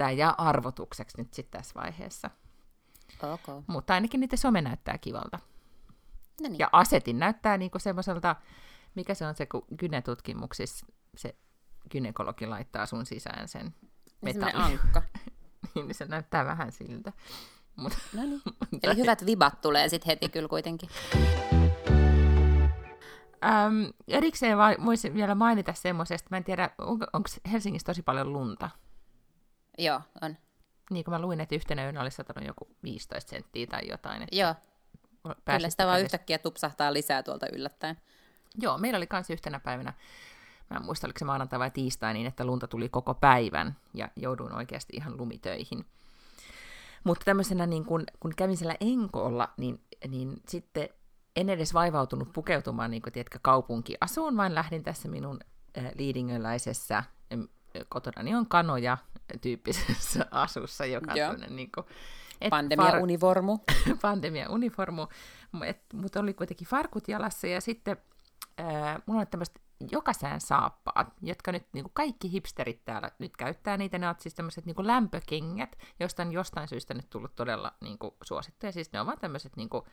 [0.00, 2.30] tämä jää arvotukseksi nyt sitten tässä vaiheessa.
[3.22, 3.64] Ok.
[3.66, 5.38] Mutta ainakin niiden some näyttää kivalta.
[6.42, 6.58] No niin.
[6.58, 8.36] Ja asetin näyttää niinku semmoiselta,
[8.94, 11.34] mikä se on se, kun gynetutkimuksissa se
[11.90, 13.74] gynekologi laittaa sun sisään sen
[14.22, 15.02] metallin, ankka.
[15.74, 17.12] niin se näyttää vähän siltä.
[17.76, 18.42] Mut, No niin.
[18.82, 20.88] Eli hyvät vibat tulee sitten heti kyllä kuitenkin.
[23.44, 26.70] äm, erikseen vai, voisin vielä mainita semmoisesta, mä en tiedä,
[27.12, 28.70] onko Helsingissä tosi paljon lunta.
[29.78, 30.36] Joo, on.
[30.90, 34.22] Niin kuin mä luin, että yhtenä yönä olisi satanut joku 15 senttiä tai jotain.
[34.22, 34.54] Että Joo,
[35.44, 37.96] kyllä sitä vaan edes- yhtäkkiä tupsahtaa lisää tuolta yllättäen.
[38.58, 39.92] Joo, meillä oli myös yhtenä päivänä,
[40.70, 44.08] mä en muista oliko se maanantai vai tiistai, niin että lunta tuli koko päivän ja
[44.16, 45.86] jouduin oikeasti ihan lumitöihin.
[47.04, 50.88] Mutta tämmöisenä, niin kun, kun kävin siellä Enkoolla, niin, niin sitten
[51.36, 55.40] en edes vaivautunut pukeutumaan, niin kuin tiedätkö, kaupunkiasuun, vaan lähdin tässä minun
[55.78, 57.04] äh, liidingöläisessä,
[57.74, 58.98] em, kotonani on kanoja
[59.40, 61.28] tyyppisessä asussa, joka on Joo.
[61.28, 61.86] tämmöinen niin kuin,
[62.40, 63.58] et Pandemia-univormu.
[64.02, 65.06] pandemia-uniformu,
[65.92, 67.96] mutta oli kuitenkin farkut jalassa ja sitten
[68.58, 69.60] ää, mulla on tämmöiset
[69.92, 73.98] jokasään saappaat, jotka nyt niin kuin kaikki hipsterit täällä nyt käyttää niitä.
[73.98, 78.14] Ne ovat siis tämmöiset niin lämpökengät, joista on jostain syystä nyt tullut todella niin kuin,
[78.22, 78.72] suosittuja.
[78.72, 79.84] Siis ne ovat tämmöiset niin kuin,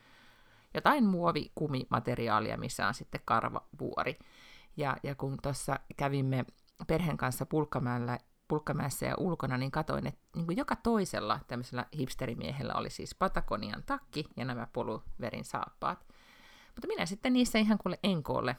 [0.74, 4.20] jotain muovikumimateriaalia, missä on sitten karvavuori.
[4.78, 6.46] Ja, ja kun tuossa kävimme
[6.88, 12.90] perheen kanssa Pulkkamäellä, Pulkkamäessä ja ulkona, niin katoin, että niin joka toisella tämmöisellä hipsterimiehellä oli
[12.90, 16.08] siis Patagonian takki ja nämä poluverin saappaat.
[16.76, 18.56] Mutta minä sitten niissä ihan kuule enkoolle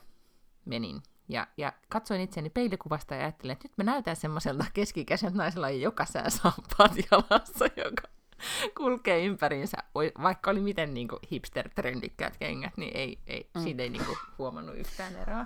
[0.65, 1.01] menin.
[1.27, 6.05] Ja, ja katsoin itseni peilikuvasta ja ajattelin, että nyt mä näytän semmoiselta keskikäiseltä naisella, joka
[6.05, 8.03] sää saappaat jalassa, joka
[8.77, 9.77] kulkee ympäriinsä,
[10.21, 13.61] vaikka oli miten niin hipster-trendikkäät kengät, niin ei, ei, mm.
[13.61, 15.45] siinä ei niin kuin huomannut yhtään eroa.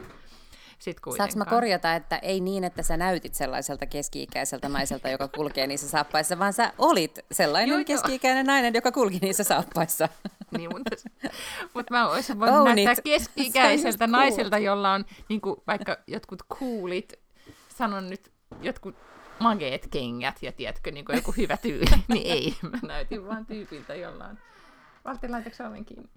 [0.83, 5.67] Sitten Saanko mä korjata, että ei niin, että sä näytit sellaiselta keski-ikäiseltä naiselta, joka kulkee
[5.67, 7.85] niissä saappaissa, vaan sä olit sellainen Joo, joo, joo.
[7.85, 10.09] keski-ikäinen nainen, joka kulki niissä saappaissa.
[10.57, 10.95] Niin, mutta,
[11.73, 13.03] mutta mä olisin voinut Own näyttää it.
[13.03, 14.11] keski-ikäiseltä just cool.
[14.11, 17.13] naiselta, jolla on niin kuin, vaikka jotkut kuulit,
[17.77, 18.95] sanon nyt jotkut
[19.39, 22.55] mageet kengät ja tiedätkö, niin kuin joku hyvä tyyli, niin ei.
[22.61, 24.37] Mä näytin vaan tyypiltä, jolla on,
[25.69, 26.09] oven kiinni?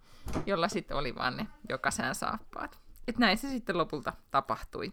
[0.46, 2.86] Jolla sitten oli vaan ne jokasään saappaat.
[3.09, 4.92] Et näin se sitten lopulta tapahtui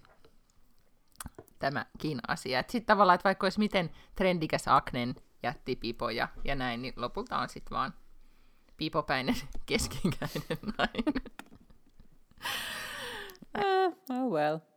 [1.60, 2.62] tämäkin asia.
[2.62, 7.50] Sitten tavallaan, että vaikka olisi miten trendikäs Aknen jättipipo ja, ja näin, niin lopulta on
[7.50, 7.94] sitten vaan
[8.78, 11.14] pipopäinen keskikäinen nainen.
[13.58, 14.73] Uh, oh well.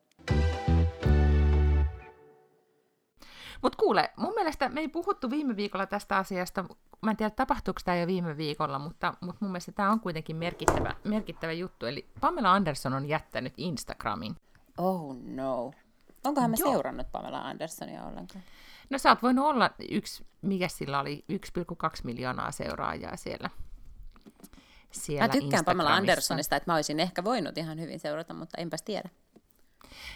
[3.62, 6.64] Mutta kuule, mun mielestä me ei puhuttu viime viikolla tästä asiasta.
[7.02, 10.36] Mä en tiedä, tapahtuuko tämä jo viime viikolla, mutta, mutta mun mielestä tämä on kuitenkin
[10.36, 11.86] merkittävä, merkittävä juttu.
[11.86, 14.36] Eli Pamela Anderson on jättänyt Instagramin.
[14.78, 15.72] Oh no.
[16.24, 16.72] Onkohan mä Joo.
[16.72, 18.44] seurannut Pamela Andersonia ollenkaan?
[18.90, 23.50] No sä oot voinut olla yksi, mikä sillä oli, 1,2 miljoonaa seuraajaa siellä.
[24.90, 25.94] siellä Mä tykkään Pamela.
[25.94, 29.08] Andersonista, että mä olisin ehkä voinut ihan hyvin seurata, mutta enpäs tiedä.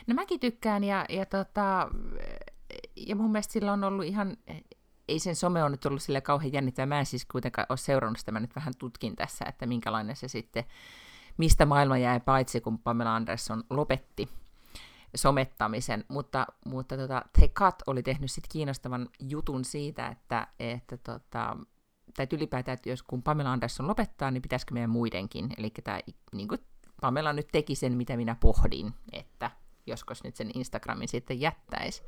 [0.06, 1.88] No mäkin tykkään ja, ja, tota,
[3.06, 4.36] ja mun mielestä sillä on ollut ihan,
[5.08, 6.86] ei sen some on nyt ollut sille kauhean jännittävä.
[6.86, 10.28] Mä en siis kuitenkaan ole seurannut sitä, mä nyt vähän tutkin tässä, että minkälainen se
[10.28, 10.64] sitten,
[11.36, 14.28] mistä maailma jäi paitsi, kun Pamela Anderson lopetti
[15.16, 21.56] somettamisen, mutta, mutta tota, The Cut oli tehnyt sit kiinnostavan jutun siitä, että, että tota,
[22.16, 26.00] tai ylipäätään, että jos kun Pamela Anderson lopettaa, niin pitäisikö meidän muidenkin, eli tämä
[26.32, 26.60] niin kuin
[27.00, 29.50] Pamela nyt teki sen, mitä minä pohdin, että
[29.86, 32.02] joskus nyt sen Instagramin sitten jättäisi.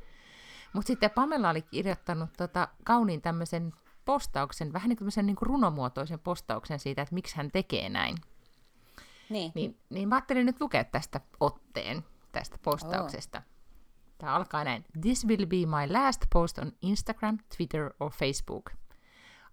[0.73, 3.73] Mutta sitten Pamela oli kirjoittanut tota, kauniin tämmöisen
[4.05, 8.17] postauksen, vähän niin kuin, niin kuin runomuotoisen postauksen siitä, että miksi hän tekee näin.
[9.29, 9.51] Niin.
[9.55, 13.37] Niin, niin mä ajattelin nyt lukea tästä otteen, tästä postauksesta.
[13.37, 13.43] Oh.
[14.17, 14.85] Tämä alkaa näin.
[15.01, 18.71] This will be my last post on Instagram, Twitter or Facebook.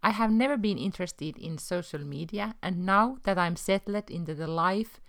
[0.08, 4.46] I have never been interested in social media, and now that I'm settled into the
[4.46, 5.00] life,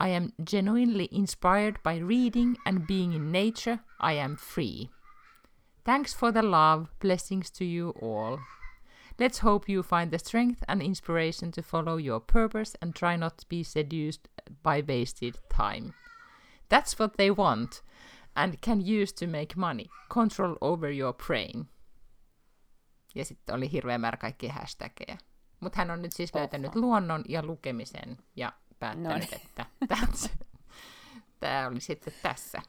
[0.00, 4.90] I am genuinely inspired by reading and being in nature, I am free.
[5.88, 8.40] Thanks for the love, blessings to you all.
[9.18, 13.38] Let's hope you find the strength and inspiration to follow your purpose and try not
[13.38, 14.28] to be seduced
[14.62, 15.94] by wasted time.
[16.68, 17.80] That's what they want
[18.36, 19.88] and can use to make money.
[20.10, 21.68] Control over your brain.
[23.14, 25.18] Ja sitten oli hirveän määrä kaikkia hashtageja.
[25.60, 26.40] Mutta hän on nyt siis Oho.
[26.40, 29.66] löytänyt luonnon ja lukemisen ja päättänyt, no että
[31.40, 32.62] tämä oli sitten tässä.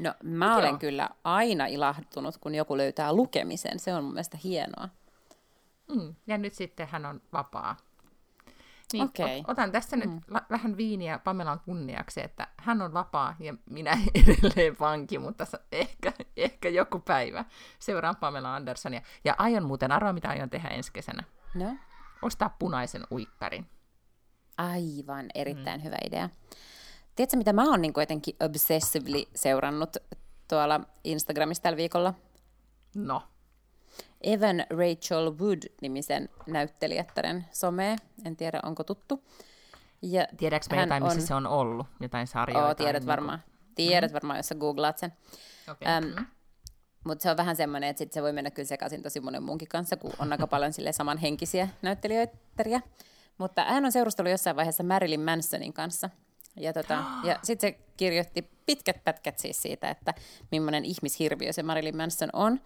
[0.00, 0.78] No mä olen Joo.
[0.78, 3.78] kyllä aina ilahtunut, kun joku löytää lukemisen.
[3.78, 4.88] Se on mun mielestä hienoa.
[5.94, 7.76] Mm, ja nyt sitten hän on vapaa.
[8.92, 9.42] Niin, okay.
[9.46, 10.00] otan tässä mm.
[10.00, 15.44] nyt la- vähän viiniä Pamelan kunniaksi, että hän on vapaa ja minä edelleen vanki, mutta
[15.72, 17.44] ehkä, ehkä joku päivä
[17.78, 19.02] seuraan Pamela Andersonia.
[19.24, 21.24] Ja aion muuten, arvoa mitä aion tehdä ensi kesänä.
[21.54, 21.76] No?
[22.22, 23.66] Ostaa punaisen uikkarin.
[24.58, 25.84] Aivan, erittäin mm.
[25.84, 26.28] hyvä idea.
[27.18, 29.96] Tiedätkö, mitä mä oon niin jotenkin obsessively seurannut
[30.48, 32.14] tuolla Instagramissa tällä viikolla?
[32.94, 33.22] No.
[34.20, 37.96] Evan Rachel Wood-nimisen näyttelijättären somea.
[38.24, 39.24] En tiedä, onko tuttu.
[40.02, 41.08] Ja Tiedätkö me jotain, on...
[41.08, 41.86] missä se on ollut?
[42.00, 42.66] Jotain sarjoja?
[42.66, 43.38] Oo, tiedät niin varmaan.
[43.38, 43.74] Kuin...
[43.74, 44.14] Tiedät mm.
[44.14, 45.12] varmaan, jos sä googlaat sen.
[45.70, 45.88] Okay.
[45.92, 46.26] Ähm, mm.
[47.04, 49.68] Mutta se on vähän semmoinen, että sit se voi mennä kyllä sekaisin tosi monen munkin
[49.68, 52.36] kanssa, kun on aika paljon sille samanhenkisiä näyttelijöitä.
[53.38, 56.10] Mutta hän on seurustellut jossain vaiheessa Marilyn Mansonin kanssa.
[56.58, 60.14] Ja, tota, ja sitten se kirjoitti pitkät pätkät siis siitä, että
[60.52, 62.60] millainen ihmishirviö se Marilyn Manson on.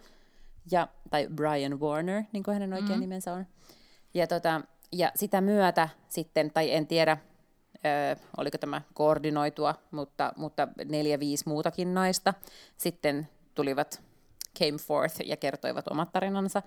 [0.71, 2.99] Ja, tai Brian Warner, niin kuin hänen oikea mm.
[2.99, 3.45] nimensä on.
[4.13, 7.17] Ja, tota, ja sitä myötä sitten, tai en tiedä,
[7.75, 12.33] ö, oliko tämä koordinoitua, mutta, mutta neljä, viisi muutakin naista
[12.77, 14.01] sitten tulivat,
[14.59, 16.61] came forth ja kertoivat omat tarinansa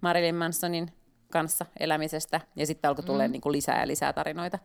[0.00, 0.92] Marilyn Mansonin
[1.30, 3.32] kanssa elämisestä, ja sitten alkoi tulla mm.
[3.32, 4.58] niin kuin lisää ja lisää tarinoita.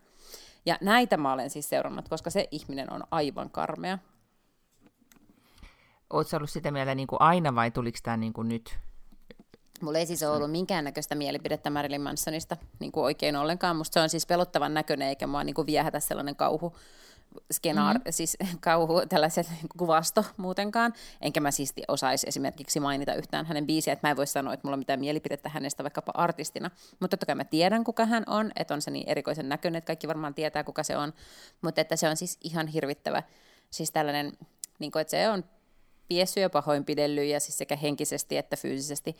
[0.65, 3.97] Ja näitä mä olen siis seurannut, koska se ihminen on aivan karmea.
[6.09, 8.77] Oletko ollut sitä mieltä niin kuin aina vai tuliko tämä niin kuin nyt?
[9.81, 13.75] Mulla ei siis ole ollut minkäännäköistä mielipidettä Marilyn Mansonista niin kuin oikein ollenkaan.
[13.75, 16.75] Musta se on siis pelottavan näköinen, eikä mua niin kuin viehätä sellainen kauhu
[17.53, 18.11] skenaar, mm-hmm.
[18.11, 19.47] siis kauhu, tällaiset
[19.77, 20.93] kuvasto muutenkaan.
[21.21, 24.67] Enkä mä siis osaisi esimerkiksi mainita yhtään hänen biisiä, että mä en voi sanoa, että
[24.67, 26.71] mulla on mitään mielipidettä hänestä vaikkapa artistina.
[26.99, 29.87] Mutta totta kai mä tiedän, kuka hän on, että on se niin erikoisen näköinen, että
[29.87, 31.13] kaikki varmaan tietää, kuka se on.
[31.61, 33.23] Mutta että se on siis ihan hirvittävä,
[33.69, 34.37] siis tällainen,
[34.79, 35.43] niin kuin, että se on
[36.07, 39.15] piessyt ja pahoinpidellyt ja siis sekä henkisesti että fyysisesti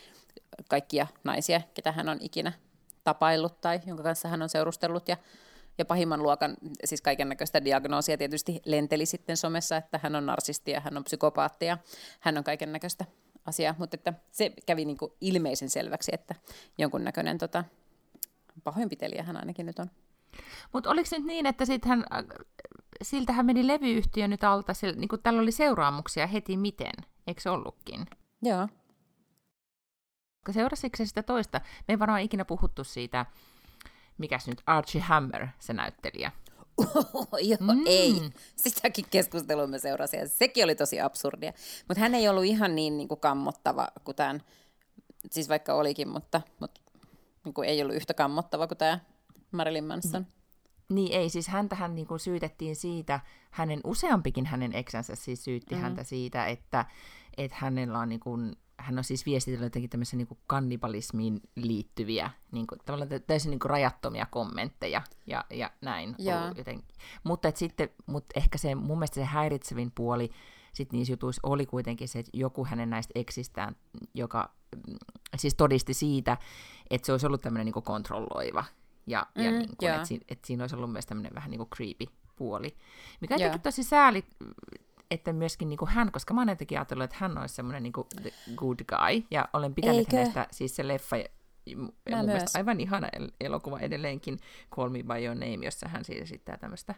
[0.69, 2.53] kaikkia naisia, ketä hän on ikinä
[3.03, 5.17] tapaillut tai jonka kanssa hän on seurustellut ja
[5.77, 10.71] ja pahimman luokan, siis kaiken näköistä diagnoosia tietysti lenteli sitten somessa, että hän on narsisti
[10.71, 11.77] ja hän on psykopaatti ja
[12.19, 13.05] hän on kaiken näköistä
[13.45, 16.35] asiaa, mutta että se kävi niin kuin ilmeisen selväksi, että
[16.77, 17.63] jonkunnäköinen tota,
[18.63, 19.91] pahoinpitelijä hän ainakin nyt on.
[20.73, 22.05] Mutta oliko nyt niin, että sit hän,
[23.01, 26.93] siltähän meni levyyhtiö nyt alta, niin kuin tällä oli seuraamuksia heti miten,
[27.27, 28.05] eikö se ollutkin?
[28.41, 28.67] Joo.
[30.51, 31.61] Seurasiko se sitä toista?
[31.87, 33.25] Me ei varmaan ikinä puhuttu siitä
[34.17, 36.31] mikäs nyt, Archie Hammer, se näyttelijä.
[37.49, 37.83] Joo, mm.
[37.85, 38.21] ei.
[38.55, 41.53] Sitäkin keskustelua mä seurasin, ja sekin oli tosi absurdia.
[41.87, 44.41] Mutta hän ei ollut ihan niin, niin kuin kammottava kuin tämän,
[45.31, 46.81] siis vaikka olikin, mutta, mutta
[47.45, 48.99] niin kuin ei ollut yhtä kammottava kuin tämä
[49.51, 50.27] Marilyn Manson.
[50.89, 53.19] Niin ei, siis häntähän niin kuin syytettiin siitä,
[53.51, 55.81] hänen useampikin hänen eksänsä siis syytti mm.
[55.81, 56.85] häntä siitä, että,
[57.37, 62.31] että hänellä on niin kuin hän on siis viestitellyt jotenkin tämmöisiä niin kuin kannibalismiin liittyviä,
[62.51, 66.15] niin kuin, tavallaan täysin niin kuin rajattomia kommentteja ja, ja näin.
[66.57, 66.83] Joten,
[67.23, 70.29] mutta et sitten, mut ehkä se, mun mielestä se häiritsevin puoli
[70.73, 73.75] sit niissä jutuissa oli kuitenkin se, että joku hänen näistä eksistään,
[74.13, 74.49] joka
[74.87, 74.95] mm,
[75.37, 76.37] siis todisti siitä,
[76.89, 78.63] että se olisi ollut tämmöinen niin kontrolloiva.
[79.07, 81.57] Ja, mm, ja niin kuin, että, siinä, että siinä olisi ollut myös tämmöinen vähän niin
[81.57, 82.77] kuin creepy puoli.
[83.21, 84.23] Mikä on jotenkin tosi sääli
[85.11, 87.93] että myöskin niin kuin hän, koska mä oon jotenkin ajatellut, että hän olisi semmoinen niin
[87.93, 90.17] kuin the good guy, ja olen pitänyt Eikö?
[90.17, 91.15] hänestä, siis se leffa,
[91.75, 92.25] mun myös.
[92.25, 93.07] mielestä aivan ihana
[93.41, 94.39] elokuva edelleenkin,
[94.75, 96.95] Call Me By Your Name, jossa hän siis esittää tämmöistä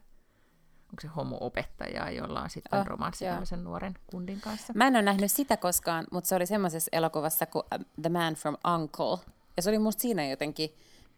[0.90, 3.32] onko se homo-opettajaa, jolla on sitten oh, romanssi joo.
[3.32, 4.74] tämmöisen nuoren kundin kanssa.
[4.76, 8.34] Mä en ole nähnyt sitä koskaan, mutta se oli semmoisessa elokuvassa kuin uh, The Man
[8.34, 9.36] from Uncle.
[9.58, 10.70] Ja se oli musta siinä jotenkin,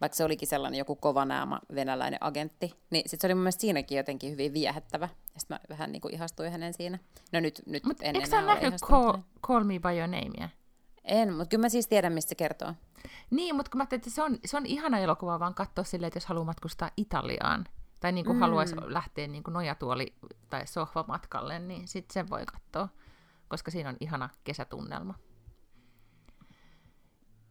[0.02, 3.96] vaikka se olikin sellainen joku kovanäämä venäläinen agentti, niin sit se oli mun mielestä siinäkin
[3.96, 5.08] jotenkin hyvin viehättävä.
[5.34, 6.98] Ja sitten mä vähän niin kuin ihastuin hänen siinä.
[7.32, 10.48] No nyt, nyt Mut en eikö sä nähnyt call, call Me By Your Namea?
[11.04, 12.74] En, mutta kyllä mä siis tiedän, mistä se kertoo.
[13.30, 16.16] Niin, mutta kun mä että se on, se on ihana elokuva vaan katsoa silleen, että
[16.16, 17.64] jos haluaa matkustaa Italiaan,
[18.00, 18.40] tai niin kuin mm.
[18.40, 22.88] haluaisi lähteä niin kuin nojatuoli- tai sohvamatkalle, niin sitten sen voi katsoa,
[23.48, 25.14] koska siinä on ihana kesätunnelma.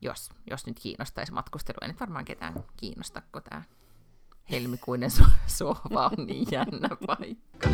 [0.01, 3.61] Jos, jos nyt kiinnostaisi matkustelu, ei nyt varmaan ketään kiinnosta, kun tämä
[4.51, 7.69] helmikuinen so- sohva on niin jännä paikka.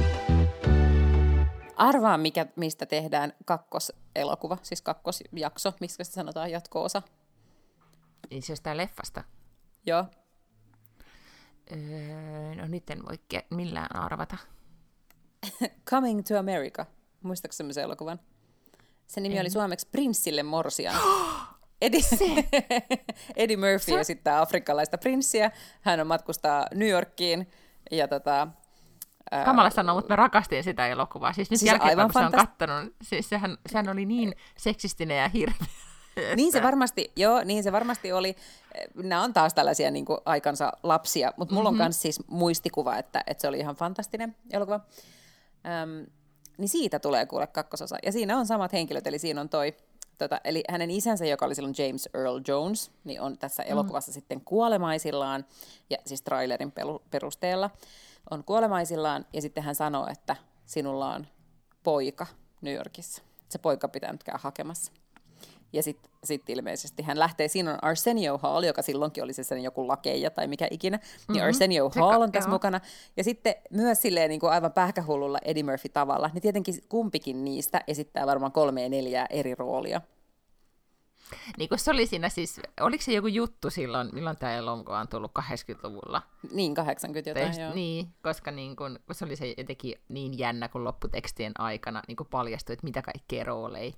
[1.76, 7.02] Arvaa, mikä, mistä tehdään kakkoselokuva, siis kakkosjakso, miksi sitä sanotaan jatko-osa.
[8.30, 9.24] Niin se jostain leffasta?
[9.86, 10.06] Joo.
[11.72, 14.38] Öö, no nyt en voi millään arvata.
[15.90, 16.86] Coming to America.
[17.22, 18.20] Muistatko semmoisen elokuvan?
[19.08, 19.42] Se nimi en.
[19.42, 20.96] oli suomeksi Prinssille morsian.
[21.82, 22.02] Eddie,
[23.36, 24.00] Eddie Murphy se...
[24.00, 25.52] esittää afrikkalaista prinssiä.
[25.82, 27.48] Hän on matkustaa New Yorkiin
[27.92, 28.48] ja tota,
[29.46, 31.34] Kamala sanoo, mutta mä rakastin sitä elokuvaa.
[31.34, 35.30] Siis nyt siis jälkeen, kun se on kattonut, siis sehän, sehän oli niin seksistinen ja
[35.30, 35.68] hirveä.
[36.36, 38.36] Niin se varmasti, joo, niin se varmasti oli.
[38.96, 41.82] Nämä on taas tällaisia niin kuin, aikansa lapsia, mutta mulla mm-hmm.
[41.82, 44.80] on myös siis muistikuva, että, että se oli ihan fantastinen elokuva.
[45.84, 46.06] Öm,
[46.58, 47.98] niin siitä tulee kuule kakkososa.
[48.06, 49.74] Ja siinä on samat henkilöt, eli siinä on toi,
[50.18, 53.72] tota, eli hänen isänsä, joka oli silloin James Earl Jones, niin on tässä mm.
[53.72, 55.46] elokuvassa sitten kuolemaisillaan,
[55.90, 56.74] ja siis trailerin
[57.12, 57.70] perusteella
[58.32, 61.28] on kuolemaisillaan, ja sitten hän sanoo, että sinulla on
[61.84, 62.28] poika
[62.62, 63.22] New Yorkissa.
[63.50, 64.92] Se poika pitää nyt käydä hakemassa.
[65.74, 69.64] Ja sitten sit ilmeisesti hän lähtee, siinä on Arsenio Hall, joka silloinkin oli se sen
[69.64, 71.48] joku lakeija tai mikä ikinä, niin mm-hmm.
[71.48, 72.56] Arsenio Hall on tässä joo.
[72.56, 72.80] mukana.
[73.18, 77.82] Ja sitten myös silleen niin kuin aivan pähkähullulla Eddie Murphy tavalla, niin tietenkin kumpikin niistä
[77.88, 80.02] esittää varmaan kolme ja neljää eri roolia.
[81.58, 85.08] Niin kun se oli siinä siis, oliko se joku juttu silloin, milloin tämä elokuva on
[85.08, 86.22] tullut 80-luvulla?
[86.52, 87.74] Niin, 80 jotain, Teist, joo.
[87.74, 92.26] Niin, koska niin kun, se oli se jotenkin niin jännä, kun lopputekstien aikana niin kun
[92.26, 93.94] paljastui, että mitä kaikkea rooleja.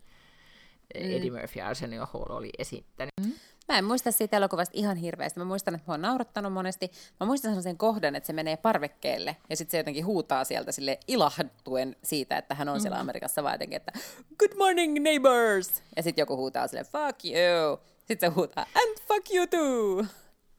[0.95, 3.13] Eddie Murphy ja Arsenio Hall oli esittänyt.
[3.21, 3.31] Mm.
[3.67, 5.39] Mä en muista siitä elokuvasta ihan hirveästi.
[5.39, 6.91] Mä muistan, että mä oon naurattanut monesti.
[7.19, 10.99] Mä muistan sen kohdan, että se menee parvekkeelle ja sitten se jotenkin huutaa sieltä sille
[11.07, 12.81] ilahtuen siitä, että hän on mm.
[12.81, 13.91] siellä Amerikassa vaan jotenkin, että
[14.39, 15.83] good morning neighbors!
[15.95, 17.79] Ja sitten joku huutaa sille fuck you!
[18.05, 20.05] Sitten se huutaa and fuck you too!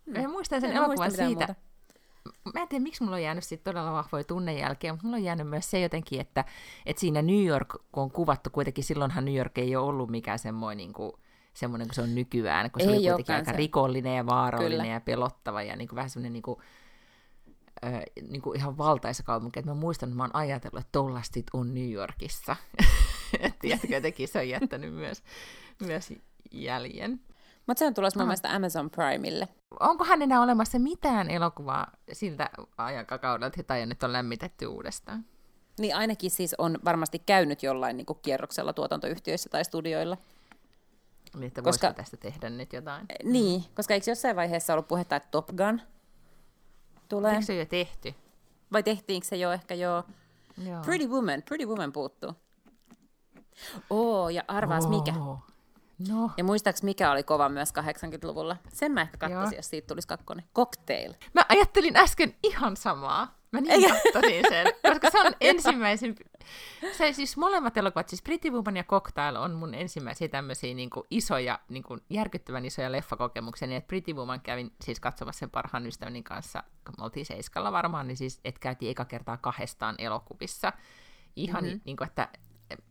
[0.07, 1.25] Mä muistan sen elokuvan siitä.
[1.25, 1.55] Muuta
[2.55, 5.49] mä en tiedä, miksi mulla on jäänyt siitä todella vahvoja tunnejälkeä, mutta mulla on jäänyt
[5.49, 6.45] myös se jotenkin, että,
[6.87, 10.39] että siinä New York, kun on kuvattu, kuitenkin silloinhan New York ei ole ollut mikään
[10.39, 11.13] semmoinen niin kuin,
[11.55, 13.57] semmoinen kuin se on nykyään, kun se ei oli kuitenkin aika se.
[13.57, 14.93] rikollinen ja vaarallinen Kyllä.
[14.93, 16.59] ja pelottava ja niin kuin vähän semmoinen niin kuin,
[17.85, 19.59] äh, niin kuin ihan valtaisa kaupunki.
[19.59, 22.57] Että mä muistan, että mä oon ajatellut, että tollastit on New Yorkissa.
[23.61, 25.23] Tiedätkö, jotenkin se on jättänyt myös,
[25.87, 26.13] myös
[26.51, 27.21] jäljen.
[27.71, 29.49] Mutta se on tulossa mun mielestä Amazon Primeille.
[29.81, 35.25] Onkohan enää olemassa mitään elokuvaa siltä ajakakaudelta, jota nyt on lämmitetty uudestaan?
[35.79, 40.17] Niin ainakin siis on varmasti käynyt jollain niin kierroksella tuotantoyhtiöissä tai studioilla.
[41.35, 43.07] Niin, että koska, tästä tehdä nyt jotain?
[43.25, 45.81] Niin, koska eikö jossain vaiheessa ollut puhetta, että Top Gun
[47.09, 47.33] tulee?
[47.33, 48.15] Eikö se jo tehty?
[48.73, 50.05] Vai tehtiinkö se jo ehkä jo?
[50.65, 50.83] Joo.
[50.83, 52.33] Pretty Woman, Pretty Woman puuttuu.
[53.91, 54.91] Oo, ja arvaas oh.
[54.91, 55.13] mikä?
[56.09, 56.31] No.
[56.37, 58.57] Ja muistaaks mikä oli kova myös 80-luvulla?
[58.69, 60.45] Sen mä ehkä katsoisin, jos siitä tulisi kakkonen.
[60.55, 61.15] Cocktail.
[61.35, 63.41] Mä ajattelin äsken ihan samaa.
[63.53, 66.15] Mä niin katsoin sen, koska se on ensimmäisen...
[66.93, 71.07] Se siis molemmat elokuvat, siis Pretty Woman ja Cocktail on mun ensimmäisiä tämmöisiä niin kuin
[71.11, 75.87] isoja, niin kuin järkyttävän isoja leffakokemuksia, niin että Pretty Woman kävin siis katsomassa sen parhaan
[75.87, 80.73] ystäväni kanssa, kun me oltiin Seiskalla varmaan, niin siis, että käytiin eka kertaa kahdestaan elokuvissa.
[81.37, 81.81] Ihan mm-hmm.
[81.85, 82.29] niin kuin, että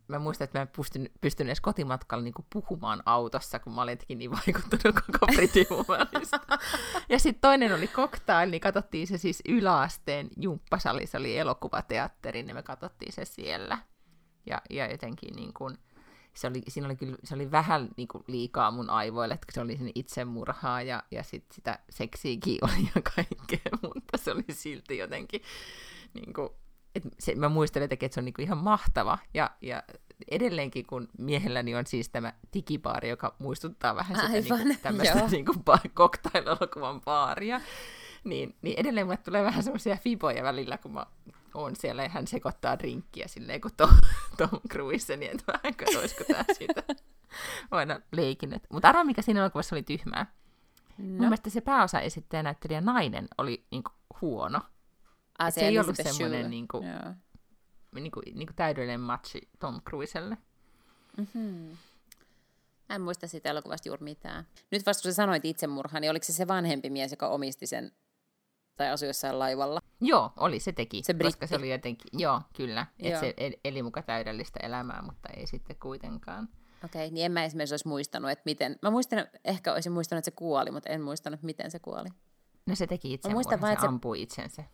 [0.08, 3.92] mä muistan, että mä en pystyn, pystyn edes kotimatkalla niin puhumaan autossa, kun mä olin
[3.92, 5.66] jotenkin niin vaikuttunut koko Pretty
[7.08, 12.56] Ja sitten toinen oli Cocktail, niin katsottiin se siis yläasteen jumppasali, se oli elokuvateatteri, niin
[12.56, 13.78] me katsottiin se siellä.
[14.46, 15.78] Ja, ja jotenkin niin kuin,
[16.34, 19.60] se oli, siinä oli kyllä, se oli vähän niin kuin liikaa mun aivoille, että se
[19.60, 24.98] oli sinne itsemurhaa ja, ja sit sitä seksiäkin oli ja kaikkea, mutta se oli silti
[24.98, 25.42] jotenkin
[26.14, 26.48] niin kuin,
[26.94, 29.18] et se, mä muistelen jotenkin, että se on niinku ihan mahtava.
[29.34, 29.82] Ja, ja
[30.30, 35.54] edelleenkin, kun miehelläni on siis tämä digibaari, joka muistuttaa vähän sitä niinku, tämmöistä niinku,
[35.94, 37.60] cocktail-elokuvan baaria,
[38.24, 41.06] niin, niin edelleen mulle tulee vähän semmoisia fiboja välillä, kun mä
[41.54, 43.90] oon siellä ja hän sekoittaa drinkkiä silleen kuin Tom,
[44.38, 46.82] Tom Cruise, niin että vähän olisiko tämä siitä.
[47.70, 48.60] aina leikin.
[48.72, 50.26] Mutta arvaa, mikä siinä elokuvassa oli tyhmää.
[50.98, 51.04] No.
[51.06, 54.60] Mun mielestä se pääosa esittäjä näyttelijä nainen oli niinku huono.
[55.48, 56.84] Et se ei ollut semmoinen niin kuin,
[57.94, 60.36] niin kuin, niin kuin täydellinen matchi Tom Cruiselle.
[61.16, 61.76] Mm-hmm.
[62.90, 64.46] En muista siitä elokuvasta juuri mitään.
[64.70, 67.92] Nyt vasta kun sä sanoit itsemurha, niin oliko se se vanhempi mies, joka omisti sen
[68.76, 69.80] tai asui jossain laivalla?
[70.00, 71.02] Joo, oli, se teki.
[71.04, 71.32] Se britti.
[71.32, 72.86] Koska se oli jotenkin, joo, kyllä.
[72.98, 76.48] Että se eli muka täydellistä elämää, mutta ei sitten kuitenkaan.
[76.84, 78.78] Okei, okay, niin en mä esimerkiksi olisi muistanut, että miten...
[78.82, 82.08] Mä muistan, ehkä olisin muistanut, että se kuoli, mutta en muistanut, miten se kuoli.
[82.66, 84.64] No se teki itse muistan vain, se ampui itsensä.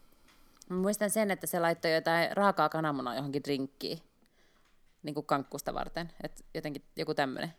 [0.71, 3.99] Mä muistan sen, että se laittoi jotain raakaa kananmunaa johonkin drinkkiin,
[5.03, 6.13] niin kuin kankkusta varten.
[6.23, 7.55] Että jotenkin joku tämmöinen.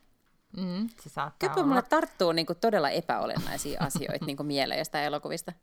[0.58, 5.06] Mm, se saattaa Kyllä mulle tarttuu niin kuin todella epäolennaisia asioita niin kuin mieleen jostain
[5.06, 5.54] elokuvista.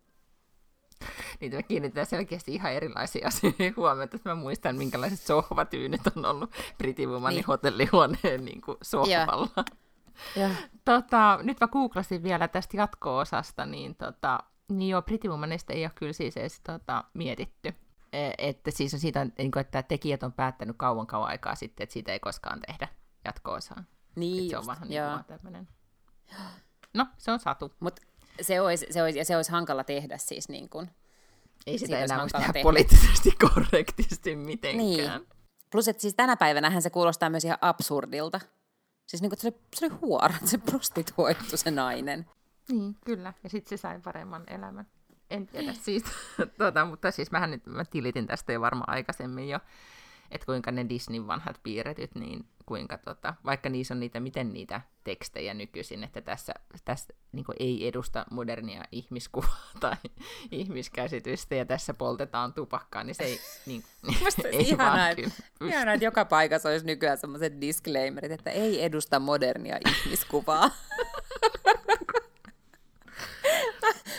[1.40, 4.18] Niitä me kiinnitetään selkeästi ihan erilaisia asioita huomiota.
[4.24, 6.50] Mä muistan, minkälaiset sohvatyynyt on ollut
[7.07, 7.46] Womanin niin.
[7.46, 9.64] hotellihuoneen niin kuin sohvalla.
[10.37, 10.50] Ja.
[10.85, 16.12] Tota, nyt mä googlasin vielä tästä jatko-osasta, niin, tota, niin joo, Womanista ei ole kyllä
[16.12, 17.74] siis edes tota, mietitty.
[18.12, 21.85] E, että siis on siitä, niin kuin, että tekijät on päättänyt kauan kauan aikaa sitten,
[21.85, 22.88] että siitä ei koskaan tehdä
[23.24, 23.85] jatko-osaa.
[24.16, 25.68] Niin se just, on vähän niin tämmöinen.
[26.94, 27.72] No, se on satu.
[27.81, 28.00] Mut
[28.40, 30.90] se olisi, se olisi, ja se olisi hankala tehdä siis niin kuin,
[31.66, 34.87] ei sitä enää voisi tehdä poliittisesti korrektisti mitenkään.
[34.87, 35.27] Niin.
[35.70, 38.40] Plus, että siis tänä päivänä se kuulostaa myös ihan absurdilta.
[39.07, 42.27] Siis niin kuin, se, oli, se oli huora, se prostituoitu se nainen.
[42.68, 43.33] Niin, kyllä.
[43.42, 44.87] Ja sitten se sai paremman elämän.
[45.31, 46.11] En tiedä siitä,
[46.59, 49.59] tuota, mutta siis mähän nyt, mä tilitin tästä jo varmaan aikaisemmin jo,
[50.31, 54.81] että kuinka ne Disneyn vanhat piirretyt, niin kuinka tota, vaikka niissä on niitä, miten niitä
[55.05, 59.96] tekstejä nykyisin, että tässä, tässä niin ei edusta modernia ihmiskuvaa tai
[60.50, 63.85] ihmiskäsitystä ja tässä poltetaan tupakkaa, niin se ei, niin,
[64.44, 65.31] ei ihanaa, vaan kyllä.
[65.61, 70.70] Ihanaa, että joka paikassa olisi nykyään sellaiset disclaimerit, että ei edusta modernia ihmiskuvaa.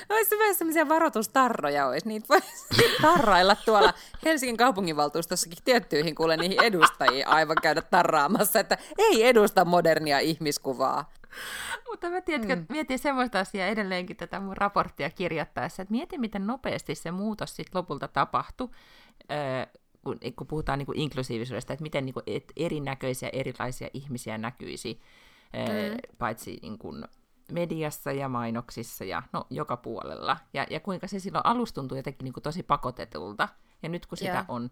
[0.10, 3.94] Olisi myös sellaisia varoitustarroja, olisi niitä voisi tarrailla tuolla
[4.26, 11.12] Helsingin kaupunginvaltuustossakin tiettyihin kuule niihin edustajiin aivan käydä tarraamassa, että ei edusta modernia ihmiskuvaa.
[11.89, 12.65] Mutta mä tiedän, mm.
[12.70, 17.80] mietin semmoista asiaa edelleenkin tätä mun raporttia kirjoittaessa, että mietin, miten nopeasti se muutos sitten
[17.80, 18.70] lopulta tapahtui,
[20.04, 25.00] kun, kun puhutaan niin kuin inklusiivisuudesta, että miten niin kuin, et erinäköisiä erilaisia ihmisiä näkyisi,
[25.54, 25.98] mm.
[26.18, 27.06] paitsi niin kuin,
[27.51, 30.38] mediassa ja mainoksissa ja no, joka puolella.
[30.53, 33.49] Ja, ja kuinka se silloin alusta tuntui jotenkin niin kuin tosi pakotetulta.
[33.84, 34.45] Ja nyt kun sitä yeah.
[34.47, 34.69] on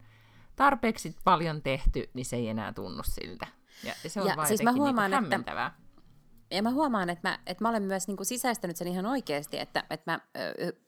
[0.55, 3.47] tarpeeksi paljon tehty, niin se ei enää tunnu siltä.
[3.83, 5.67] Ja, ja se on ja vaan siis mä niinku huomaan, niin hämmentävää.
[5.67, 9.05] Että, ja mä huomaan, että mä, että mä olen myös niin kuin sisäistänyt sen ihan
[9.05, 10.19] oikeasti, että, että mä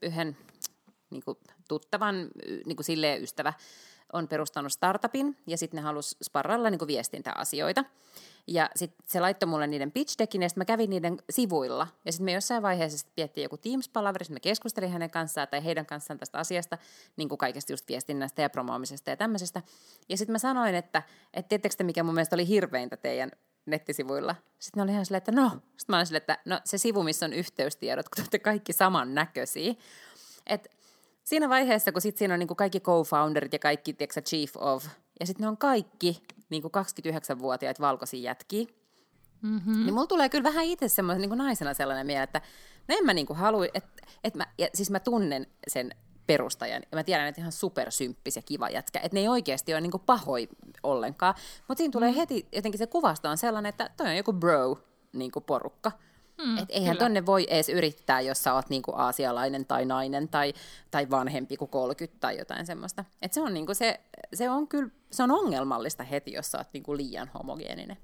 [0.02, 0.38] yhden
[1.10, 2.15] niin kuin tuttavan
[2.65, 3.54] niin kuin silleen ystävä
[4.13, 7.86] on perustanut startupin ja sitten ne halusi sparralla niin kuin viestintäasioita.
[8.48, 11.88] Ja sitten se laittoi mulle niiden pitch deckin, ja sitten mä kävin niiden sivuilla.
[12.06, 15.86] Ja sitten me jossain vaiheessa sit piettiin joku Teams-palaveri, me keskustelin hänen kanssaan tai heidän
[15.86, 16.78] kanssaan tästä asiasta,
[17.16, 19.62] niin kuin kaikesta just viestinnästä ja promoomisesta ja tämmöisestä.
[20.10, 21.04] Ja sitten mä sanoin, että,
[21.34, 23.32] että tiedättekö mikä mun mielestä oli hirveintä teidän
[23.66, 24.36] nettisivuilla.
[24.60, 25.50] Sitten ne oli ihan silleen, että no.
[25.50, 28.74] Sitten mä olin silleen, että no se sivu, missä on yhteystiedot, kun te olette kaikki
[28.74, 29.74] samannäköisiä.
[30.48, 30.70] Että
[31.24, 34.86] siinä vaiheessa, kun sit siinä on niin kuin kaikki co-founderit ja kaikki, tiedätkö, chief of,
[35.20, 38.66] ja sitten ne on kaikki niin kuin 29-vuotiaita valkoisia jätkiä,
[39.42, 39.86] mm-hmm.
[39.86, 42.42] niin mulla tulee kyllä vähän itse semmoisen niin kuin naisena sellainen mieleen, että
[42.88, 45.92] no en mä niin kuin halua, että, että mä, ja siis mä tunnen sen
[46.28, 49.82] perustajan, ja mä tiedän, että ihan supersymppis ja kiva jätkä, että ne ei oikeasti ole
[49.82, 50.50] niin kuin pahoi
[50.84, 51.36] ollenkaan,
[51.68, 52.16] mutta siinä tulee mm.
[52.16, 54.80] heti, jotenkin se kuvasto on sellainen, että toi on joku bro
[55.14, 55.92] niin kuin porukka,
[56.38, 57.06] Mm, Et eihän kyllä.
[57.06, 60.54] tonne voi edes yrittää, jos sä oot niinku aasialainen tai nainen tai,
[60.91, 63.06] tai vanhempi kuin 30 tai jotain semmoista.
[63.21, 64.02] Et se on niinku se,
[64.34, 67.98] se on kyllä, se on ongelmallista heti, jos sä oot niinku liian homogeeninen.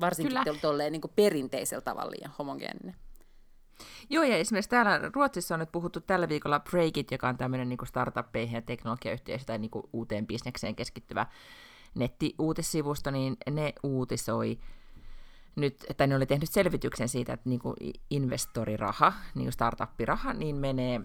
[0.00, 0.58] Varsinkin kyllä.
[0.60, 2.94] tolleen niinku perinteisellä tavalla liian homogeeninen.
[4.10, 7.78] Joo, ja esimerkiksi täällä Ruotsissa on nyt puhuttu tällä viikolla Breakit, joka on tämmöinen niin
[7.86, 11.26] startuppeihin ja teknologiayhteisö tai niin uuteen bisnekseen keskittyvä
[11.94, 14.58] netti-uutissivusto, niin ne uutisoi
[15.56, 17.76] nyt, että ne oli tehnyt selvityksen siitä, että niin kuin
[18.10, 21.00] investoriraha, niin kuin startuppiraha, niin menee,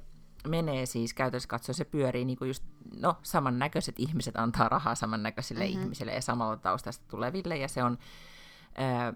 [0.48, 2.64] menee siis käytännössä katsoen se pyörii niin kuin just,
[3.00, 5.82] no samannäköiset ihmiset antaa rahaa samannäköisille mm-hmm.
[5.82, 7.98] ihmisille ja samalla taustasta tuleville, ja se on
[8.76, 9.14] ää,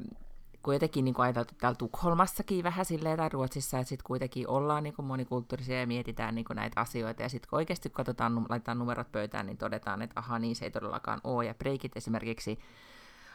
[0.63, 4.93] kuitenkin niin kuin ajateltu täällä Tukholmassakin vähän silleen tai Ruotsissa, että sitten kuitenkin ollaan niin
[4.93, 9.11] kuin monikulttuurisia ja mietitään niin kuin näitä asioita, ja sitten kun oikeasti katsotaan, laitetaan numerot
[9.11, 12.59] pöytään, niin todetaan, että aha, niin se ei todellakaan ole, ja breikit esimerkiksi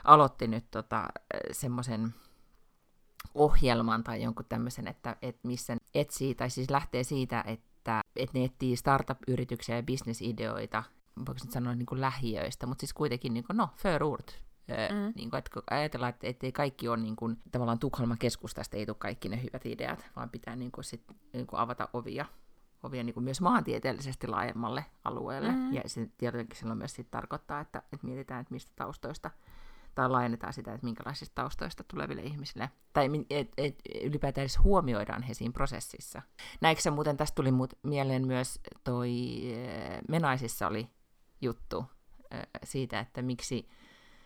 [0.04, 1.08] aloitti nyt tota,
[1.52, 2.14] semmoisen
[3.34, 8.44] ohjelman tai jonkun tämmöisen, että, että missä etsii, tai siis lähtee siitä, että, että ne
[8.44, 10.82] etsii startup-yrityksiä ja bisnesideoita,
[11.18, 14.40] voiko nyt sanoa niin kuin lähiöistä, mutta siis kuitenkin niin kuin, no, förort,
[14.70, 15.12] Mm.
[15.16, 18.96] Niin kuin, että ajatellaan, että ei kaikki ole niin kuin, tavallaan Tukholman keskustasta, ei tule
[18.98, 22.26] kaikki ne hyvät ideat, vaan pitää niin kuin, sit, niin kuin avata ovia
[22.82, 25.52] hovia niin kuin myös maantieteellisesti laajemmalle alueelle.
[25.52, 25.72] Mm.
[25.72, 29.30] Ja se tietenkin silloin myös sit tarkoittaa, että, että mietitään, että mistä taustoista
[29.94, 35.34] tai laajennetaan sitä, että minkälaisista taustoista tuleville ihmisille, tai et, et, ylipäätään edes huomioidaan he
[35.34, 36.22] siinä prosessissa.
[36.60, 39.10] Näikö se muuten, tästä tuli mut mieleen myös toi
[40.08, 40.88] Menaisissa oli
[41.40, 41.84] juttu
[42.64, 43.68] siitä, että miksi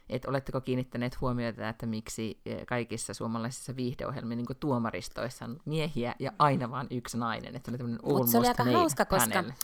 [0.09, 6.71] että oletteko kiinnittäneet huomiota, että miksi kaikissa suomalaisissa viihdeohjelmissa niin tuomaristoissa on miehiä ja aina
[6.71, 7.57] vain yksi nainen.
[7.57, 9.55] Että oli Mutta se oli aika hauska, koska hänelle.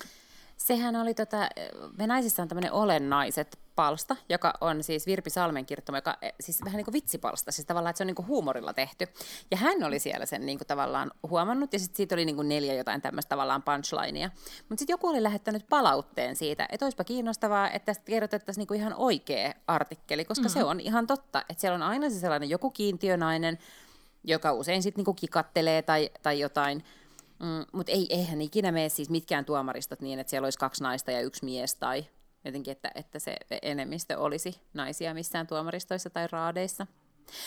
[0.61, 1.49] Sehän oli, tota,
[1.99, 6.65] me naisissa on tämmöinen olennaiset palsta, joka on siis Virpi Salmen kirjoittama, joka eh, siis
[6.65, 9.07] vähän niin kuin vitsipalsta, siis tavallaan, että se on niin kuin huumorilla tehty.
[9.51, 12.49] Ja hän oli siellä sen niin kuin tavallaan huomannut, ja sitten siitä oli niin kuin
[12.49, 14.31] neljä jotain tämmöistä tavallaan punchlinea.
[14.69, 18.81] Mutta sitten joku oli lähettänyt palautteen siitä, että olisipa kiinnostavaa, että tästä kirjoitettaisiin niin kuin
[18.81, 20.61] ihan oikea artikkeli, koska mm-hmm.
[20.61, 23.59] se on ihan totta, että siellä on aina se sellainen joku kiintiönainen,
[24.25, 26.85] joka usein sitten niin kikattelee tai, tai jotain,
[27.41, 31.11] Mm, mutta ei, eihän ikinä mene siis mitkään tuomaristot niin, että siellä olisi kaksi naista
[31.11, 32.05] ja yksi mies tai
[32.45, 36.87] jotenkin, että, että se enemmistö olisi naisia missään tuomaristoissa tai raadeissa.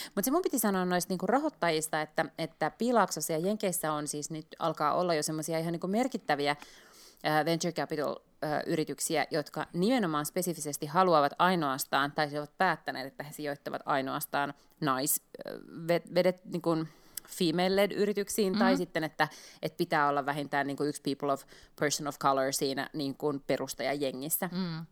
[0.05, 4.31] Mutta se mun piti sanoa noista niinku rahoittajista, että, että Piilaksossa ja Jenkeissä on siis
[4.31, 11.33] nyt alkaa olla jo semmoisia ihan niinku merkittäviä äh, venture capital-yrityksiä, jotka nimenomaan spesifisesti haluavat
[11.39, 16.87] ainoastaan, tai ovat päättäneet, että he sijoittavat ainoastaan naisvedet, äh, niin
[17.35, 18.65] female-led yrityksiin, mm-hmm.
[18.65, 19.27] tai sitten, että,
[19.61, 21.43] että pitää olla vähintään niin kuin yksi people of
[21.79, 24.49] person of color siinä niin kuin perustajajengissä.
[24.51, 24.85] Mm.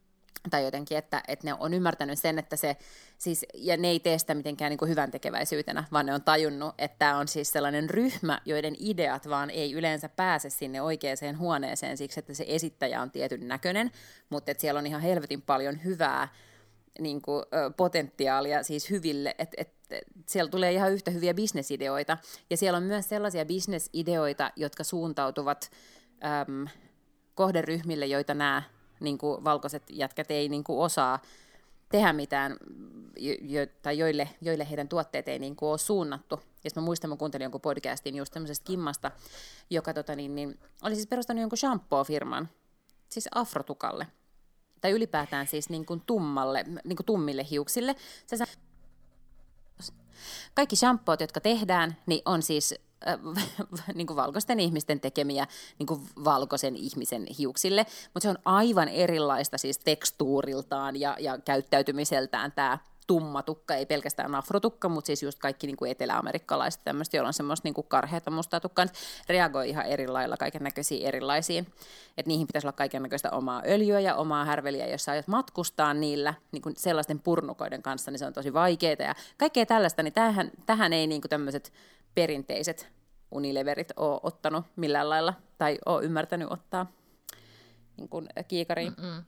[0.50, 2.78] Tai jotenkin, että, että ne on ymmärtänyt sen, että se,
[3.18, 6.76] siis, ja ne ei tee sitä mitenkään niin kuin hyvän tekeväisyytenä, vaan ne on tajunnut,
[6.78, 11.98] että tämä on siis sellainen ryhmä, joiden ideat vaan ei yleensä pääse sinne oikeaan huoneeseen
[11.98, 13.92] siksi, että se esittäjä on tietyn näköinen,
[14.30, 16.28] mutta että siellä on ihan helvetin paljon hyvää
[17.00, 17.46] niin kuin,
[17.78, 19.74] potentiaalia siis hyville, että et,
[20.26, 22.18] siellä tulee ihan yhtä hyviä bisnesideoita,
[22.50, 25.72] ja siellä on myös sellaisia bisnesideoita, jotka suuntautuvat
[26.24, 26.68] äm,
[27.36, 28.64] kohderyhmille, joita nämä
[29.00, 31.20] niin kuin valkoiset jätkät ei niin kuin osaa
[31.90, 32.58] tehdä mitään,
[33.42, 36.40] jo, tai joille, joille heidän tuotteet ei niin kuin ole suunnattu.
[36.64, 39.12] Ja mä muistan, mä kuuntelin jonkun podcastin just tämmöisestä kimmasta,
[39.70, 42.50] joka tota, niin, niin, oli siis perustanut jonkun shampoo-firman,
[43.10, 44.08] siis afrotukalle–
[44.82, 47.96] tai ylipäätään siis niin kuin tummalle, niin kuin tummille hiuksille.
[48.26, 48.38] Se
[50.54, 52.76] kaikki shampoot, jotka tehdään, niin on siis
[53.08, 53.20] äh,
[53.96, 55.48] niin kuin valkoisten ihmisten tekemiä
[55.80, 62.52] niin kuin valkoisen ihmisen hiuksille, mutta se on aivan erilaista siis tekstuuriltaan ja, ja käyttäytymiseltään
[62.52, 62.78] tämä
[63.08, 67.34] tumma tukka, ei pelkästään afrotukka, mutta siis just kaikki niin kuin eteläamerikkalaiset tämmöistä, joilla on
[67.34, 68.94] semmoista niin karheata mustaa tukkaa, niin
[69.30, 71.68] reagoi ihan eri lailla kaiken näköisiin erilaisiin.
[72.18, 75.94] Että niihin pitäisi olla kaiken näköistä omaa öljyä ja omaa härveliä, jos sä aiot matkustaa
[75.94, 80.14] niillä niin kuin sellaisten purnukoiden kanssa, niin se on tosi vaikeaa ja kaikkea tällaista, niin
[80.14, 81.74] tähän, tähän ei niin kuin tämmöiset
[82.16, 82.90] perinteiset
[83.32, 86.92] Unileverit ole ottanut millään lailla tai ole ymmärtänyt ottaa
[87.98, 88.94] niin kuin kiikariin.
[88.98, 89.24] Mm-mm.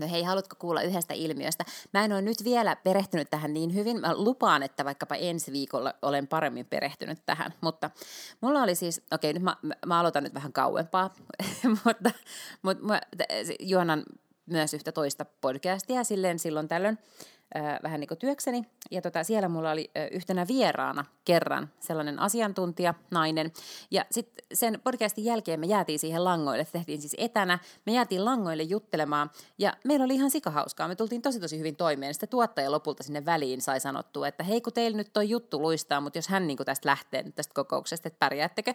[0.00, 1.64] No hei, haluatko kuulla yhdestä ilmiöstä?
[1.92, 4.00] Mä en ole nyt vielä perehtynyt tähän niin hyvin.
[4.00, 7.54] Mä lupaan, että vaikkapa ensi viikolla olen paremmin perehtynyt tähän.
[7.60, 7.90] Mutta
[8.40, 11.14] mulla oli siis, okei nyt mä, mä aloitan nyt vähän kauempaa,
[11.84, 12.10] mutta,
[12.62, 13.00] mutta mä
[13.60, 14.02] juonan
[14.46, 16.98] myös yhtä toista podcastia silleen silloin tällöin
[17.56, 18.64] äh, vähän niin kuin työkseni.
[18.90, 23.52] Ja tota, siellä mulla oli yhtenä vieraana kerran sellainen asiantuntija, nainen.
[23.90, 27.58] Ja sitten sen podcastin jälkeen me jäätiin siihen langoille, tehtiin siis etänä.
[27.86, 30.88] Me jäätiin langoille juttelemaan ja meillä oli ihan sikahauskaa.
[30.88, 32.14] Me tultiin tosi tosi hyvin toimeen.
[32.14, 36.00] Sitten tuottaja lopulta sinne väliin sai sanottua, että hei kun teillä nyt toi juttu luistaa,
[36.00, 38.70] mutta jos hän niin kuin tästä lähtee nyt tästä kokouksesta, että pärjäättekö.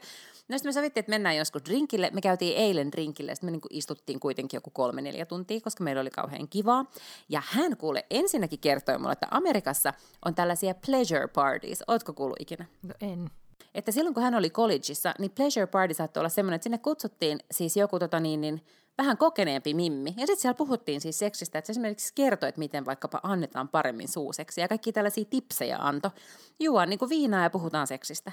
[0.49, 2.09] No sitten me sovittiin, että mennään joskus drinkille.
[2.13, 5.83] Me käytiin eilen drinkille, sitten me niin kuin istuttiin kuitenkin joku kolme neljä tuntia, koska
[5.83, 6.85] meillä oli kauhean kivaa.
[7.29, 9.93] Ja hän kuule ensinnäkin kertoi mulle, että Amerikassa
[10.25, 11.83] on tällaisia pleasure parties.
[11.87, 12.65] Ootko kuullut ikinä?
[12.83, 13.29] No en.
[13.75, 17.39] Että silloin kun hän oli collegeissa, niin pleasure party saattoi olla semmoinen, että sinne kutsuttiin
[17.51, 18.61] siis joku tota niin, niin
[18.97, 20.09] vähän kokeneempi mimmi.
[20.17, 24.07] Ja sitten siellä puhuttiin siis seksistä, että se esimerkiksi kertoi, että miten vaikkapa annetaan paremmin
[24.07, 24.61] suuseksi.
[24.61, 26.11] Ja kaikki tällaisia tipsejä anto.
[26.59, 28.31] Juo niin kuin viinaa ja puhutaan seksistä.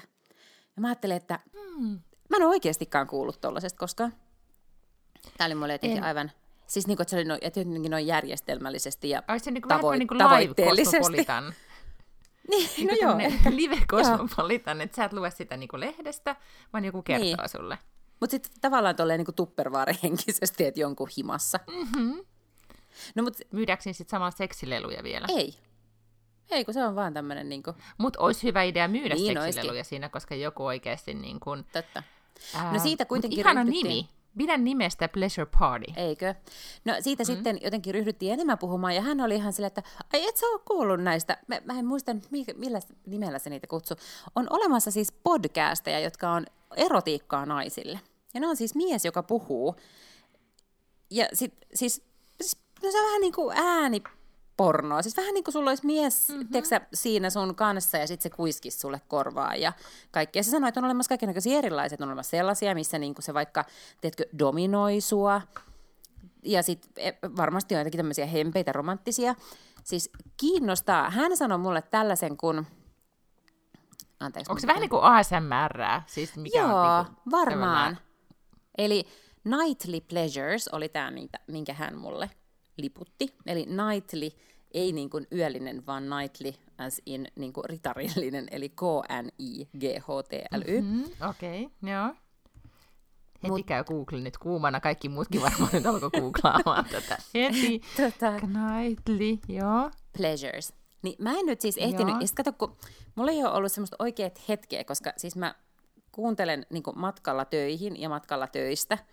[0.75, 4.13] Ja mä ajattelin, että hmm, mä en ole oikeastikaan kuullut tollasesta koskaan.
[5.37, 6.03] Tämä oli mulle jotenkin en.
[6.03, 6.31] aivan
[6.67, 9.61] Siis niin kuin, että se oli no, että jotenkin noin järjestelmällisesti ja Ai se niin
[9.61, 11.25] kuin tavo- vähän niin kuin tavoitteellisesti.
[12.49, 13.17] niin, niin, no joo.
[13.49, 16.35] live kosmopolitan, että sä et lue sitä niin kuin lehdestä,
[16.73, 17.49] vaan joku kertoo niin.
[17.49, 17.77] sulle.
[18.19, 21.59] Mutta sitten tavallaan tolleen niin tuppervaare-henkisesti, että jonkun himassa.
[21.67, 22.25] Mm-hmm.
[23.15, 23.37] No, mut...
[23.51, 25.25] Myydäänkö sitten samalla seksileluja vielä?
[25.29, 25.53] Ei.
[26.49, 27.75] Ei, kun se on vaan tämmöinen niin kuin...
[27.97, 29.85] Mutta olisi hyvä idea myydä niin seksileluja olisikin.
[29.85, 31.65] siinä, koska joku oikeasti niin kuin...
[31.71, 32.03] Totta.
[32.55, 34.09] Ää, no siitä kuitenkin ihana nimi.
[34.37, 35.93] Pidän nimestä Pleasure Party.
[35.95, 36.35] Eikö?
[36.85, 37.25] No siitä mm.
[37.25, 39.83] sitten jotenkin ryhdyttiin enemmän puhumaan, ja hän oli ihan silleen, että
[40.13, 41.37] ai et sä ole kuullut näistä.
[41.47, 42.15] Mä, mä en muista,
[42.55, 43.97] millä nimellä se niitä kutsuu.
[44.35, 47.99] On olemassa siis podcasteja, jotka on erotiikkaa naisille.
[48.33, 49.75] Ja ne on siis mies, joka puhuu.
[51.09, 52.03] Ja sit, siis,
[52.41, 54.03] siis no se on vähän niin kuin ääni
[54.57, 55.01] pornoa.
[55.01, 56.47] Siis vähän niin kuin sulla olisi mies mm-hmm.
[56.47, 59.73] tiedätkö, siinä sun kanssa ja sitten se kuiskisi sulle korvaa ja
[60.11, 60.43] kaikkea.
[60.43, 62.01] Se sanoi, että on olemassa kaikenlaisia erilaiset.
[62.01, 63.65] On olemassa sellaisia, missä niin kuin se vaikka,
[64.01, 65.41] tiedätkö, dominoi sua.
[66.43, 69.35] Ja sitten varmasti on jotakin tämmöisiä hempeitä romanttisia.
[69.83, 71.09] Siis kiinnostaa.
[71.09, 72.65] Hän sanoi mulle tällaisen kun...
[74.19, 74.51] Anteeksi.
[74.51, 75.81] Onko se vähän niin kuin ASMR?
[76.05, 77.75] Siis mikä Joo, on niin kuin varmaan.
[77.75, 78.07] Tämmöinen...
[78.77, 79.07] Eli
[79.43, 81.11] Nightly Pleasures oli tämä,
[81.47, 82.29] minkä hän mulle
[82.77, 83.33] liputti.
[83.45, 84.29] Eli nightly,
[84.71, 90.81] ei niin kuin yöllinen, vaan nightly as in niin kuin ritarillinen, eli K-N-I-G-H-T-L-Y.
[90.81, 92.07] Mm-hmm, Okei, okay, joo.
[93.43, 93.65] Heti Mut...
[93.65, 97.17] käy Google nyt kuumana, kaikki muutkin varmaan nyt alkoi googlaamaan tätä.
[97.33, 98.31] Heti, tota...
[98.31, 99.91] nightly, joo.
[100.17, 100.73] Pleasures.
[101.01, 102.77] Niin mä en nyt siis ehtinyt, ja kato, kun
[103.15, 105.55] mulla ei ole ollut semmoista oikeat hetkeä, koska siis mä
[106.11, 108.97] kuuntelen niin matkalla töihin ja matkalla töistä–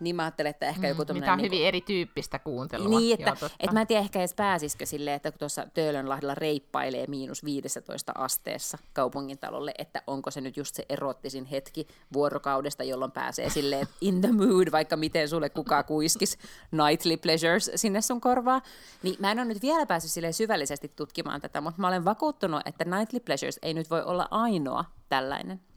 [0.00, 1.24] niin mä ajattelen, että ehkä mm, joku tämmöinen...
[1.26, 2.98] Mitä on niin hyvin erityyppistä kuuntelua.
[2.98, 6.34] Niin, että Joo, että mä en tiedä ehkä edes pääsisikö silleen, että kun tuossa Töölönlahdella
[6.34, 13.12] reippailee miinus 15 asteessa kaupungintalolle, että onko se nyt just se erottisin hetki vuorokaudesta, jolloin
[13.12, 16.38] pääsee silleen in the mood, vaikka miten sulle kukaan kuiskis
[16.72, 18.62] nightly pleasures sinne sun korvaa.
[19.02, 22.62] Niin mä en ole nyt vielä päässyt silleen syvällisesti tutkimaan tätä, mutta mä olen vakuuttunut,
[22.66, 25.67] että nightly pleasures ei nyt voi olla ainoa tällainen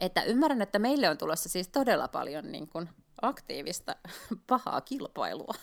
[0.00, 2.88] että ymmärrän, että meille on tulossa siis todella paljon niin kuin
[3.22, 3.96] aktiivista
[4.46, 5.54] pahaa kilpailua.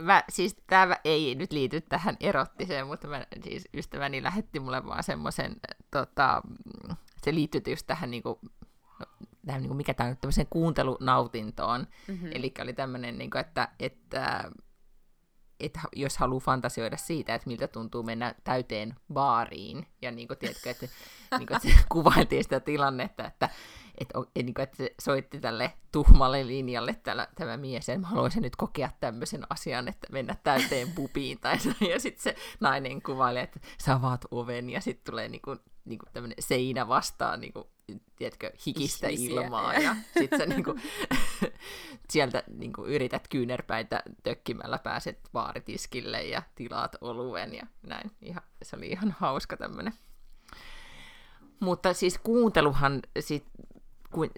[0.00, 5.02] Mä, siis tämä ei nyt liity tähän erottiseen, mutta mä, siis ystäväni lähetti mulle vaan
[5.02, 5.56] semmoisen,
[5.90, 6.42] tota,
[7.22, 8.38] se liittyy just tähän niinku,
[9.00, 9.06] no,
[9.46, 11.86] tähän niinku, mikä tämä on, tämmöiseen kuuntelunautintoon.
[12.08, 12.30] Mm-hmm.
[12.34, 14.50] Eli oli tämmöinen, niinku, että, että
[15.60, 20.70] että jos haluaa fantasioida siitä, että miltä tuntuu mennä täyteen baariin, ja niin kuin, tiedätkö,
[20.70, 20.86] että,
[21.38, 23.50] niin kuin, että kuvailtiin sitä tilannetta, että,
[23.98, 28.06] että, että, niin kuin, että se soitti tälle tuhmalle linjalle tällä, tämä mies, että mä
[28.06, 31.56] haluaisin nyt kokea tämmöisen asian, että mennä täyteen pubiin, tai,
[31.92, 35.98] ja sitten se nainen kuvailee, että sä avaat oven, ja sitten tulee niin kuin, niin
[35.98, 37.66] kuin tämmöinen seinä vastaan niin kuin
[38.16, 39.42] tiedätkö, hikistä Ihmisiä.
[39.42, 40.76] ilmaa ja sit sä niinku,
[42.10, 48.10] sieltä niinku yrität kyynärpäitä tökkimällä pääset baaritiskille ja tilaat oluen ja näin.
[48.22, 49.92] Ihan, se oli ihan hauska tämmönen.
[51.60, 53.44] Mutta siis kuunteluhan sit,
[54.10, 54.30] kun,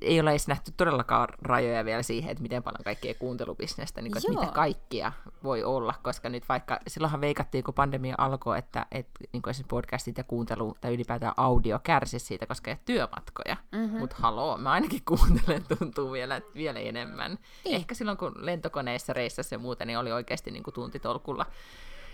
[0.00, 4.18] ei ole edes nähty todellakaan rajoja vielä siihen, että miten paljon kaikkea kuuntelubisnestä, niin kuin,
[4.18, 9.12] että mitä kaikkia voi olla, koska nyt vaikka, silloinhan veikattiin, kun pandemia alkoi, että, että
[9.32, 13.56] niin kuin podcastit ja kuuntelu tai ylipäätään audio kärsi siitä, koska ei ole työmatkoja.
[13.72, 13.98] Mm-hmm.
[13.98, 17.38] Mutta haloo, mä ainakin kuuntelen, tuntuu vielä, vielä enemmän.
[17.64, 17.76] Niin.
[17.76, 21.46] Ehkä silloin, kun lentokoneissa reissassa ja muuta, niin oli oikeasti niin kuin tuntitolkulla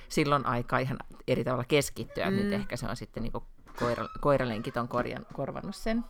[0.09, 2.31] silloin aika ihan eri tavalla keskittyä.
[2.31, 2.37] Mm.
[2.37, 3.45] Nyt ehkä se on sitten niin kuin
[3.79, 6.05] koira, koiralenkit on korjan, korvannut sen.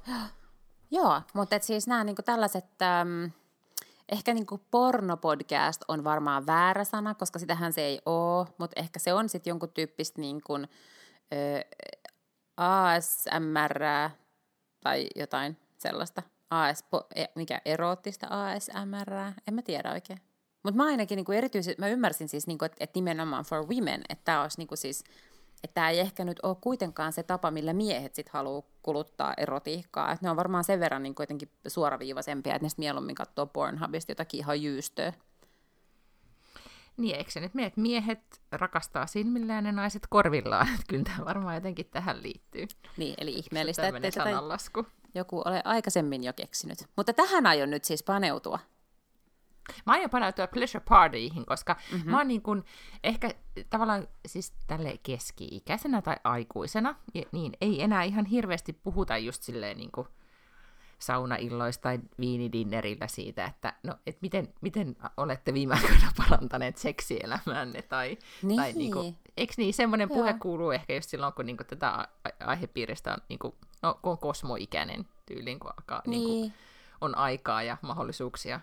[0.91, 3.31] Joo, mutta et siis nämä niinku tällaiset, äm,
[4.09, 9.13] ehkä niinku pornopodcast on varmaan väärä sana, koska sitähän se ei ole, mutta ehkä se
[9.15, 10.67] on sitten jonkun tyyppistä niinku, ö,
[12.57, 13.81] ASMR
[14.81, 16.23] tai jotain sellaista.
[16.51, 16.85] AS,
[17.15, 19.15] e, mikä eroottista ASMR,
[19.49, 20.21] en mä tiedä oikein.
[20.63, 24.25] Mutta mä ainakin niinku erityisesti, mä ymmärsin siis, niinku, että et nimenomaan for women, että
[24.25, 25.05] tämä olisi niinku siis
[25.65, 30.13] että tämä ei ehkä nyt ole kuitenkaan se tapa, millä miehet sit haluaa kuluttaa erotiikkaa.
[30.13, 34.41] Et ne on varmaan sen verran niin kuitenkin suoraviivaisempia, että ne mieluummin katsoo Pornhubista jotakin
[34.41, 35.13] ihan jyystöä.
[36.97, 40.69] Niin, eikö se nyt mene, että miehet rakastaa silmillään ja naiset korvillaan?
[40.75, 42.67] Että kyllä tämä varmaan jotenkin tähän liittyy.
[42.97, 43.99] Niin, eli ihmeellistä, että
[45.15, 46.79] joku ole aikaisemmin jo keksinyt.
[46.97, 48.59] Mutta tähän aion nyt siis paneutua.
[49.87, 52.11] Mä aion paneutua pleasure partyihin, koska mm-hmm.
[52.11, 52.65] mä oon niin kun,
[53.05, 53.31] ehkä
[53.71, 56.95] tavallaan siis tälle keski-ikäisenä tai aikuisena,
[57.33, 60.09] niin ei enää ihan hirveästi puhuta just silleen niin kuin
[60.99, 68.19] saunailloista tai viinidinnerillä siitä, että no, et miten, miten olette viime aikoina parantaneet seksielämäänne, tai,
[68.43, 68.57] niin.
[68.57, 70.39] tai niin kuin, eikö niin, semmoinen puhe Joo.
[70.41, 72.09] kuuluu ehkä just silloin, kun niin kuin, tätä
[72.47, 76.27] aihepiiristä on, niin kuin, no, kun on kosmoikäinen tyyliin, kun alkaa, niin.
[76.27, 76.53] Niin kuin,
[77.01, 78.61] on aikaa ja mahdollisuuksia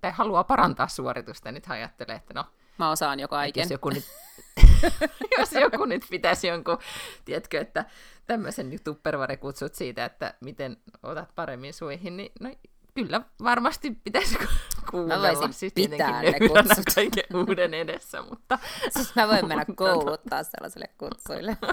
[0.00, 2.44] tai haluaa parantaa suoritusta, nyt ajattelee, että no...
[2.78, 3.62] Mä osaan jo kaiken.
[3.62, 4.04] Jos joku nyt,
[5.38, 6.78] jos joku nyt pitäisi jonkun,
[7.24, 7.84] tiedätkö, että
[8.26, 12.50] tämmöisen tupperware kutsut siitä, että miten otat paremmin suihin, niin no,
[12.94, 14.38] kyllä varmasti pitäisi
[14.90, 15.52] kuunnella.
[15.52, 16.84] Siis pitää ne kutsut.
[16.94, 18.58] kaiken uuden edessä, mutta...
[18.90, 21.56] Siis mä voin mennä kouluttaa sellaiselle kutsuille.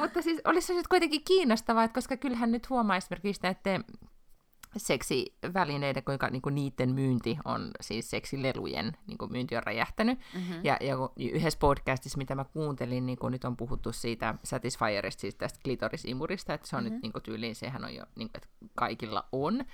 [0.00, 3.80] mutta siis olisi se kuitenkin kiinnostavaa, että koska kyllähän nyt huomaa esimerkiksi, että
[4.76, 10.18] seksivälineiden, kuinka niin kuin niiden myynti on, siis seksilelujen niin kuin myynti on räjähtänyt.
[10.34, 10.60] Mm-hmm.
[10.64, 15.34] Ja, ja yhdessä podcastissa, mitä mä kuuntelin, niin kuin nyt on puhuttu siitä Satisfierista, siis
[15.34, 16.94] tästä klitorisimurista, että se on mm-hmm.
[16.94, 19.64] nyt niin kuin tyyliin, sehän on jo, niin kuin, että kaikilla on.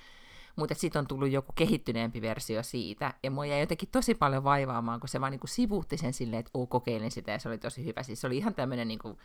[0.55, 4.99] Mutta sitten on tullut joku kehittyneempi versio siitä, ja mua jäi jotenkin tosi paljon vaivaamaan,
[4.99, 7.57] kun se vaan niin kuin sivuutti sen silleen, että oo, kokeilin sitä, ja se oli
[7.57, 8.03] tosi hyvä.
[8.03, 9.17] Siis se oli ihan tämmöinen niin kuin,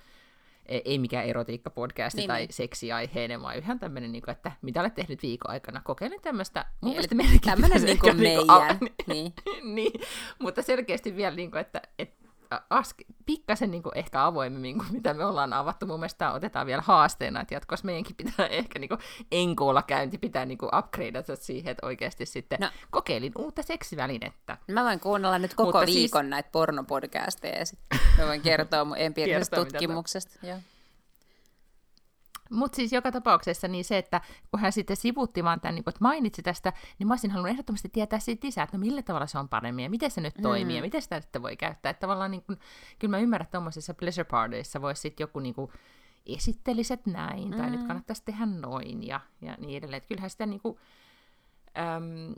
[0.71, 2.53] ei mikään erotiikka-podcasti niin, tai niin.
[2.53, 5.81] seksiaiheinen, vaan ihan tämmöinen, niin kuin, että mitä olet tehnyt viikon aikana.
[5.85, 8.79] Kokeilin tämmöistä, mun niin, mielestä Tämmöinen niin kuin meidän.
[9.07, 9.75] Niin, niin.
[9.75, 10.01] niin,
[10.39, 12.20] mutta selkeästi vielä, niin kuin, että, että
[12.71, 15.87] aske, pikkasen niin kuin ehkä avoimemmin kuin mitä me ollaan avattu.
[15.87, 19.01] Mun mielestä otetaan vielä haasteena, että jatkossa meidänkin pitää ehkä niin kuin
[19.33, 22.69] enkoolla käynti pitää niin kuin upgradeata siihen, että oikeasti sitten no.
[22.91, 24.57] kokeilin uutta seksivälinettä.
[24.69, 26.31] Mä voin kuunnella nyt koko Mutta siis- viikon siis...
[26.31, 30.47] näitä pornopodcasteja ja sitten mä voin kertoa mun empiirisestä tutkimuksesta.
[30.47, 30.59] Joo.
[32.51, 34.21] Mutta siis joka tapauksessa niin se, että
[34.51, 37.53] kun hän sitten sivutti vaan tämän, niin kun, että mainitsi tästä, niin mä olisin halunnut
[37.53, 40.39] ehdottomasti tietää siitä lisää, että no millä tavalla se on paremmin ja miten se nyt
[40.39, 40.43] mm.
[40.43, 41.91] toimii ja miten sitä sitten voi käyttää.
[41.91, 42.59] Että tavallaan niin kun,
[42.99, 45.71] kyllä mä ymmärrän, että tuommoisissa pleasure partyissa voisi sitten joku niin kuin,
[46.27, 47.73] esitteliset näin, tai mm.
[47.73, 49.97] nyt kannattaisi tehdä noin ja, ja niin edelleen.
[49.99, 50.79] Että kyllähän sitä niin kuin,
[51.79, 52.35] äm,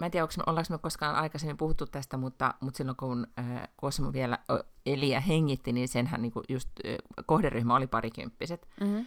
[0.00, 3.68] mä en tiedä, onko, ollaanko me koskaan aikaisemmin puhuttu tästä, mutta, mutta silloin kun äh,
[3.80, 4.38] Cosmo vielä
[4.86, 6.96] eli ja hengitti, niin senhän niin just äh,
[7.26, 8.68] kohderyhmä oli parikymppiset.
[8.80, 9.06] Mm-hmm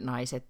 [0.00, 0.46] naiset,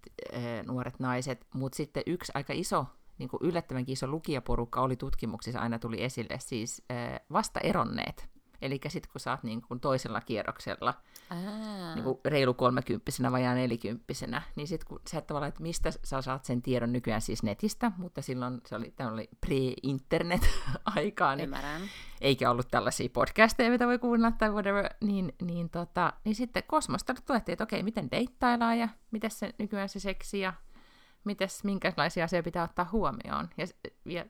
[0.67, 2.87] nuoret naiset, mutta sitten yksi aika iso,
[3.19, 6.83] niin yllättävänkin iso lukijaporukka oli tutkimuksissa, aina tuli esille siis
[7.33, 8.31] vasta eronneet.
[8.63, 10.95] Eli sitten kun sä oot niin kuin toisella kierroksella,
[11.95, 16.23] niin kuin reilu kolmekymppisenä vai nelikymppisenä, niin sitten kun sä et tavallaan, että mistä sä
[16.23, 21.51] saat sen tiedon nykyään siis netistä, mutta silloin se oli, tämä oli pre-internet-aikaa, niin,
[22.21, 27.15] eikä ollut tällaisia podcasteja, mitä voi kuunnella tai whatever, niin, niin, tota, niin sitten Kosmosta
[27.27, 30.53] tuettiin, että okei, miten deittaillaan ja miten se nykyään se seksi ja
[31.25, 33.49] mites, minkälaisia asioita pitää ottaa huomioon.
[33.57, 33.67] Ja,
[34.05, 34.25] ja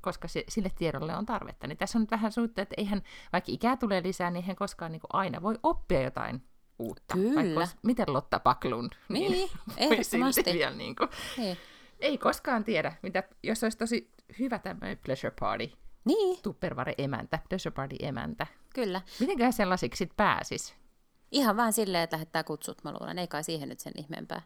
[0.00, 1.66] koska se, sille tiedolle on tarvetta.
[1.66, 4.92] Niin tässä on nyt vähän suutta, että eihän, vaikka ikää tulee lisää, niin eihän koskaan
[4.92, 6.42] niin aina voi oppia jotain
[6.78, 7.14] uutta.
[7.14, 7.54] Kyllä.
[7.54, 8.92] Vaikka, miten Lotta Paklund?
[9.08, 10.52] Niin, niin ehdottomasti.
[10.52, 11.56] Vielä, niin kuin, niin.
[12.00, 15.72] Ei koskaan tiedä, mitä, jos olisi tosi hyvä tämmöinen pleasure party.
[16.04, 16.42] Niin.
[16.42, 18.46] Tupperware emäntä, pleasure party emäntä.
[18.74, 19.00] Kyllä.
[19.20, 20.74] Mitenkään sellaisiksi pääsis?
[21.30, 23.18] Ihan vaan silleen, että lähettää kutsut, mä luulen.
[23.18, 24.42] Ei kai siihen nyt sen ihmeempää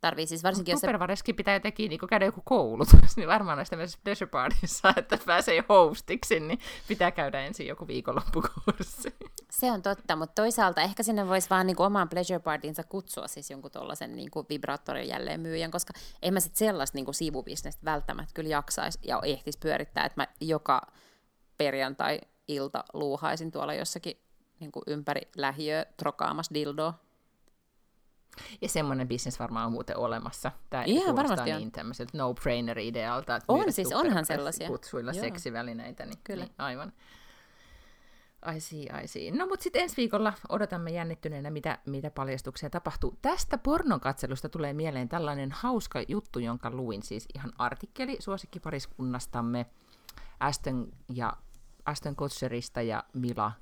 [0.00, 1.34] tarvii siis varsinkin, jos se...
[1.36, 6.40] pitää jotenkin niin käydä joku koulutus, niin varmaan näistä myös pleasure partyissa, että pääsee hostiksi,
[6.40, 9.14] niin pitää käydä ensin joku viikonloppukurssi.
[9.50, 13.50] Se on totta, mutta toisaalta ehkä sinne voisi vaan niin omaan pleasure partynsa kutsua siis
[13.50, 15.92] jonkun tuollaisen niin vibraattorin jälleen myyjän, koska
[16.22, 20.80] en mä sitten sellaista niin sivubisnestä välttämättä kyllä jaksaisi ja ehtisi pyörittää, että mä joka
[21.56, 24.22] perjantai-ilta luuhaisin tuolla jossakin
[24.60, 27.07] niin ympäri lähiöä trokaamassa dildoa
[28.62, 30.52] ja semmoinen bisnes varmaan on muuten olemassa.
[30.70, 34.68] Tämä Ihan varmasti niin tämmöiseltä no-brainer-idealta, että on siis, onhan sellaisia.
[34.68, 35.20] kutsuilla Joo.
[35.20, 36.06] seksivälineitä.
[36.06, 36.44] Niin, Kyllä.
[36.44, 36.92] Niin, aivan.
[38.56, 39.30] I see, I see.
[39.30, 43.18] No mutta sitten ensi viikolla odotamme jännittyneenä, mitä, mitä paljastuksia tapahtuu.
[43.22, 49.66] Tästä pornon katselusta tulee mieleen tällainen hauska juttu, jonka luin, siis ihan artikkeli suosikkipariskunnastamme
[50.40, 51.32] Aston, ja
[51.84, 53.52] Aston Kutcherista ja Mila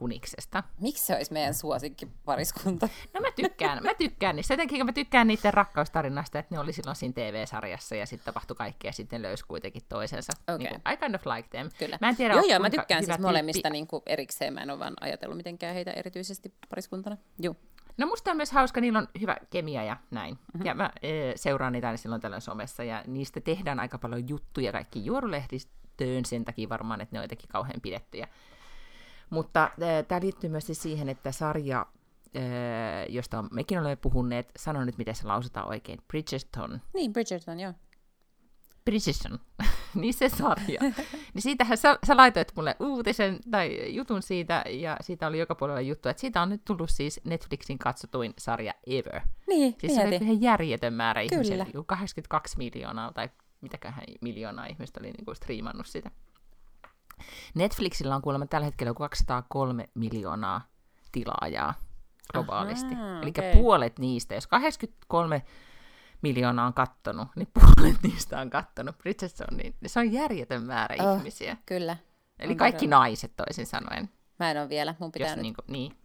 [0.00, 0.62] Kuniksesta.
[0.80, 2.88] Miksi se olisi meidän suosikkipariskunta?
[3.14, 4.54] No mä tykkään, mä tykkään niistä.
[4.54, 8.88] Jotenkin mä tykkään niiden rakkaustarinasta, että ne oli silloin siinä TV-sarjassa ja sitten tapahtui kaikkea
[8.88, 10.32] ja sitten löysi kuitenkin toisensa.
[10.42, 10.58] Okay.
[10.58, 11.70] Niin kuin, I kind of like them.
[11.78, 11.98] Kyllä.
[12.00, 14.54] Mä en tiedä, joo, joo, mä tykkään siis molemmista niin kuin erikseen.
[14.54, 17.16] Mä en ole vaan ajatellut mitenkään heitä erityisesti pariskuntana.
[17.38, 17.54] Joo.
[17.98, 20.34] No musta on myös hauska, niillä on hyvä kemia ja näin.
[20.34, 20.66] Mm-hmm.
[20.66, 24.72] Ja mä e, seuraan niitä aina silloin tällöin somessa ja niistä tehdään aika paljon juttuja
[24.72, 28.28] kaikki juorulehdistöön sen takia varmaan, että ne on jotenkin kauhean pidettyjä.
[29.30, 29.70] Mutta
[30.08, 31.86] tämä liittyy myös siis siihen, että sarja,
[33.08, 36.80] josta mekin olemme puhuneet, sano nyt, miten se lausutaan oikein, Bridgerton.
[36.94, 37.72] Niin, Bridgerton, joo.
[38.84, 39.38] Bridgerton,
[40.00, 40.80] niin se sarja.
[41.34, 45.80] niin siitähän sä, sä laitoit mulle uutisen tai jutun siitä, ja siitä oli joka puolella
[45.80, 49.20] juttu, että siitä on nyt tullut siis Netflixin katsotuin sarja ever.
[49.46, 53.28] Niin, Siis se oli ihan järjetön määrä ihmisiä, 82 miljoonaa tai
[53.60, 56.10] mitäköhän miljoonaa ihmistä oli niin kuin striimannut sitä.
[57.54, 60.60] Netflixillä on kuulemma tällä hetkellä 203 miljoonaa
[61.12, 61.74] tilaajaa
[62.32, 62.94] globaalisti.
[63.22, 63.52] Eli okay.
[63.52, 65.42] puolet niistä, jos 83
[66.22, 68.96] miljoonaa on kattonut, niin puolet niistä on kattonut
[69.54, 71.56] niin se on järjetön määrä oh, ihmisiä.
[71.66, 71.96] Kyllä.
[72.38, 73.00] Eli on kaikki todella.
[73.04, 74.10] naiset toisin sanoen.
[74.38, 75.42] Mä en ole vielä, mun pitää jos nyt...
[75.42, 75.96] Niin, kuin, niin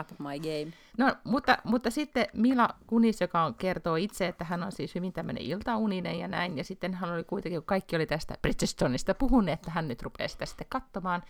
[0.00, 0.72] up my game.
[0.98, 5.12] No, mutta, mutta sitten Mila Kunis, joka on, kertoo itse, että hän on siis hyvin
[5.12, 9.58] tämmöinen iltauninen ja näin, ja sitten hän oli kuitenkin, kun kaikki oli tästä Bridgestonista puhuneet,
[9.58, 11.22] että hän nyt rupeaa sitä sitten katsomaan,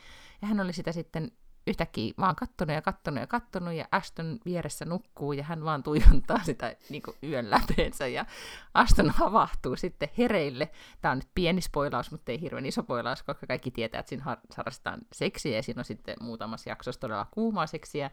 [0.43, 1.33] ja hän oli sitä sitten
[1.67, 6.45] yhtäkkiä vaan kattonut ja kattonut ja kattonut, ja Aston vieressä nukkuu, ja hän vaan tuijottaa
[6.45, 8.27] sitä niin kuin yön läpeensä, ja
[8.75, 10.71] Aston havahtuu sitten hereille.
[11.01, 14.25] Tämä on nyt pieni spoilaus, mutta ei hirveän iso spoilaus, koska kaikki tietää, että siinä
[14.57, 18.11] harrastetaan seksiä, ja siinä on sitten muutamassa jaksossa todella kuumaa seksiä,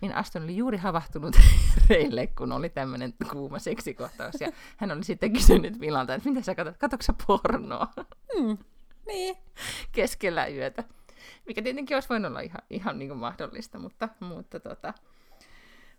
[0.00, 1.36] niin Aston oli juuri havahtunut
[1.88, 6.54] hereille, kun oli tämmöinen kuuma seksikohtaus, ja hän oli sitten kysynyt Milalta, että mitä sä
[6.54, 7.88] katsot, katsotko pornoa?
[8.40, 8.58] Mm,
[9.06, 9.36] niin.
[9.92, 10.84] Keskellä yötä
[11.46, 14.94] mikä tietenkin olisi voinut olla ihan, ihan niin kuin mahdollista, mutta, mutta, tota,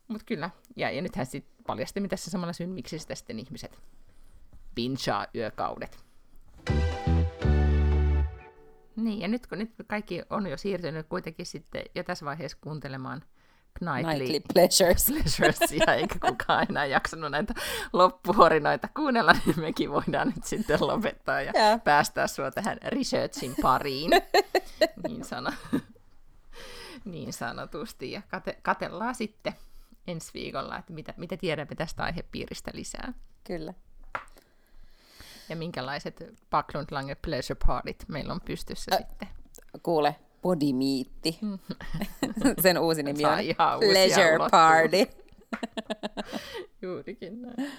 [0.07, 0.49] mutta kyllä.
[0.75, 3.79] Ja, ja nythän sitten paljasti tässä samalla syyn, miksi sitä sitten ihmiset
[4.75, 6.05] pinchaa yökaudet.
[8.95, 13.23] Niin, ja nyt kun nyt kaikki on jo siirtynyt kuitenkin sitten jo tässä vaiheessa kuuntelemaan
[13.81, 15.05] Nightly, nightly pleasures.
[15.05, 17.53] pleasuresia, eikä kukaan enää jaksanut näitä
[17.93, 21.83] loppuhorinoita kuunnella, niin mekin voidaan nyt sitten lopettaa ja yeah.
[21.83, 24.11] päästää sua tähän researchin pariin,
[25.07, 25.51] niin, sano,
[27.05, 28.11] niin sanotusti.
[28.11, 29.53] Ja kate, katellaan sitten
[30.07, 33.13] ensi viikolla, että mitä, mitä tiedämme tästä aihepiiristä lisää.
[33.43, 33.73] Kyllä.
[35.49, 39.27] Ja minkälaiset Backlund Lange Pleasure Partit meillä on pystyssä Ä, sitten.
[39.83, 40.15] Kuule,
[40.45, 41.39] Bodimiitti.
[42.63, 44.97] Sen uusi nimi on Pleasure Party.
[46.81, 47.71] Juurikin näin.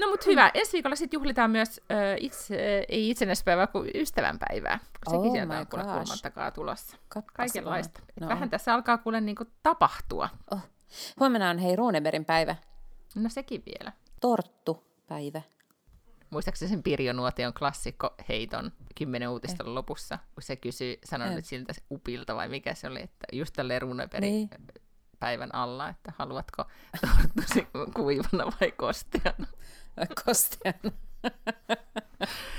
[0.00, 5.14] No mutta hyvä, ensi viikolla sitten juhlitaan myös äh, itse, ei itsenäispäivää kuin ystävänpäivää, kun
[5.14, 6.96] sekin oh sieltä on kuule kolmantakaa tulossa.
[7.36, 8.00] Kaikenlaista.
[8.20, 8.28] No.
[8.28, 10.28] Vähän tässä alkaa kuule niinku tapahtua.
[10.52, 10.60] Oh.
[11.20, 12.56] Huomenna on hei Runeberin päivä.
[13.14, 13.92] No sekin vielä.
[14.20, 15.42] Torttu-päivä.
[16.30, 19.68] Muistaakseni sen Pirjo Nuotion klassikko heiton kymmenen uutista eh.
[19.68, 21.34] lopussa, kun se kysyi, sanoi eh.
[21.34, 24.50] nyt siltä upilta vai mikä se oli, että just tälle Runebergin niin.
[25.18, 26.64] päivän alla, että haluatko
[27.00, 29.46] torttusi kuivana vai kosteana?
[30.24, 30.90] Kosteana.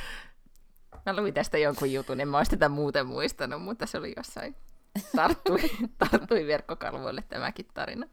[1.05, 4.55] Mä luin tästä jonkun jutun, en mä olisi tätä muuten muistanut, mutta se oli jossain,
[5.15, 5.59] tarttui,
[6.09, 8.07] tarttui verkkokalvoille tämäkin tarina.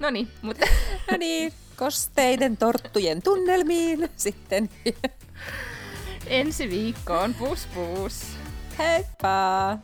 [0.00, 0.66] No niin, mutta...
[1.10, 4.70] No niin, kosteiden torttujen tunnelmiin sitten.
[6.26, 8.22] Ensi viikkoon, pus pus.
[8.78, 9.78] Heippa!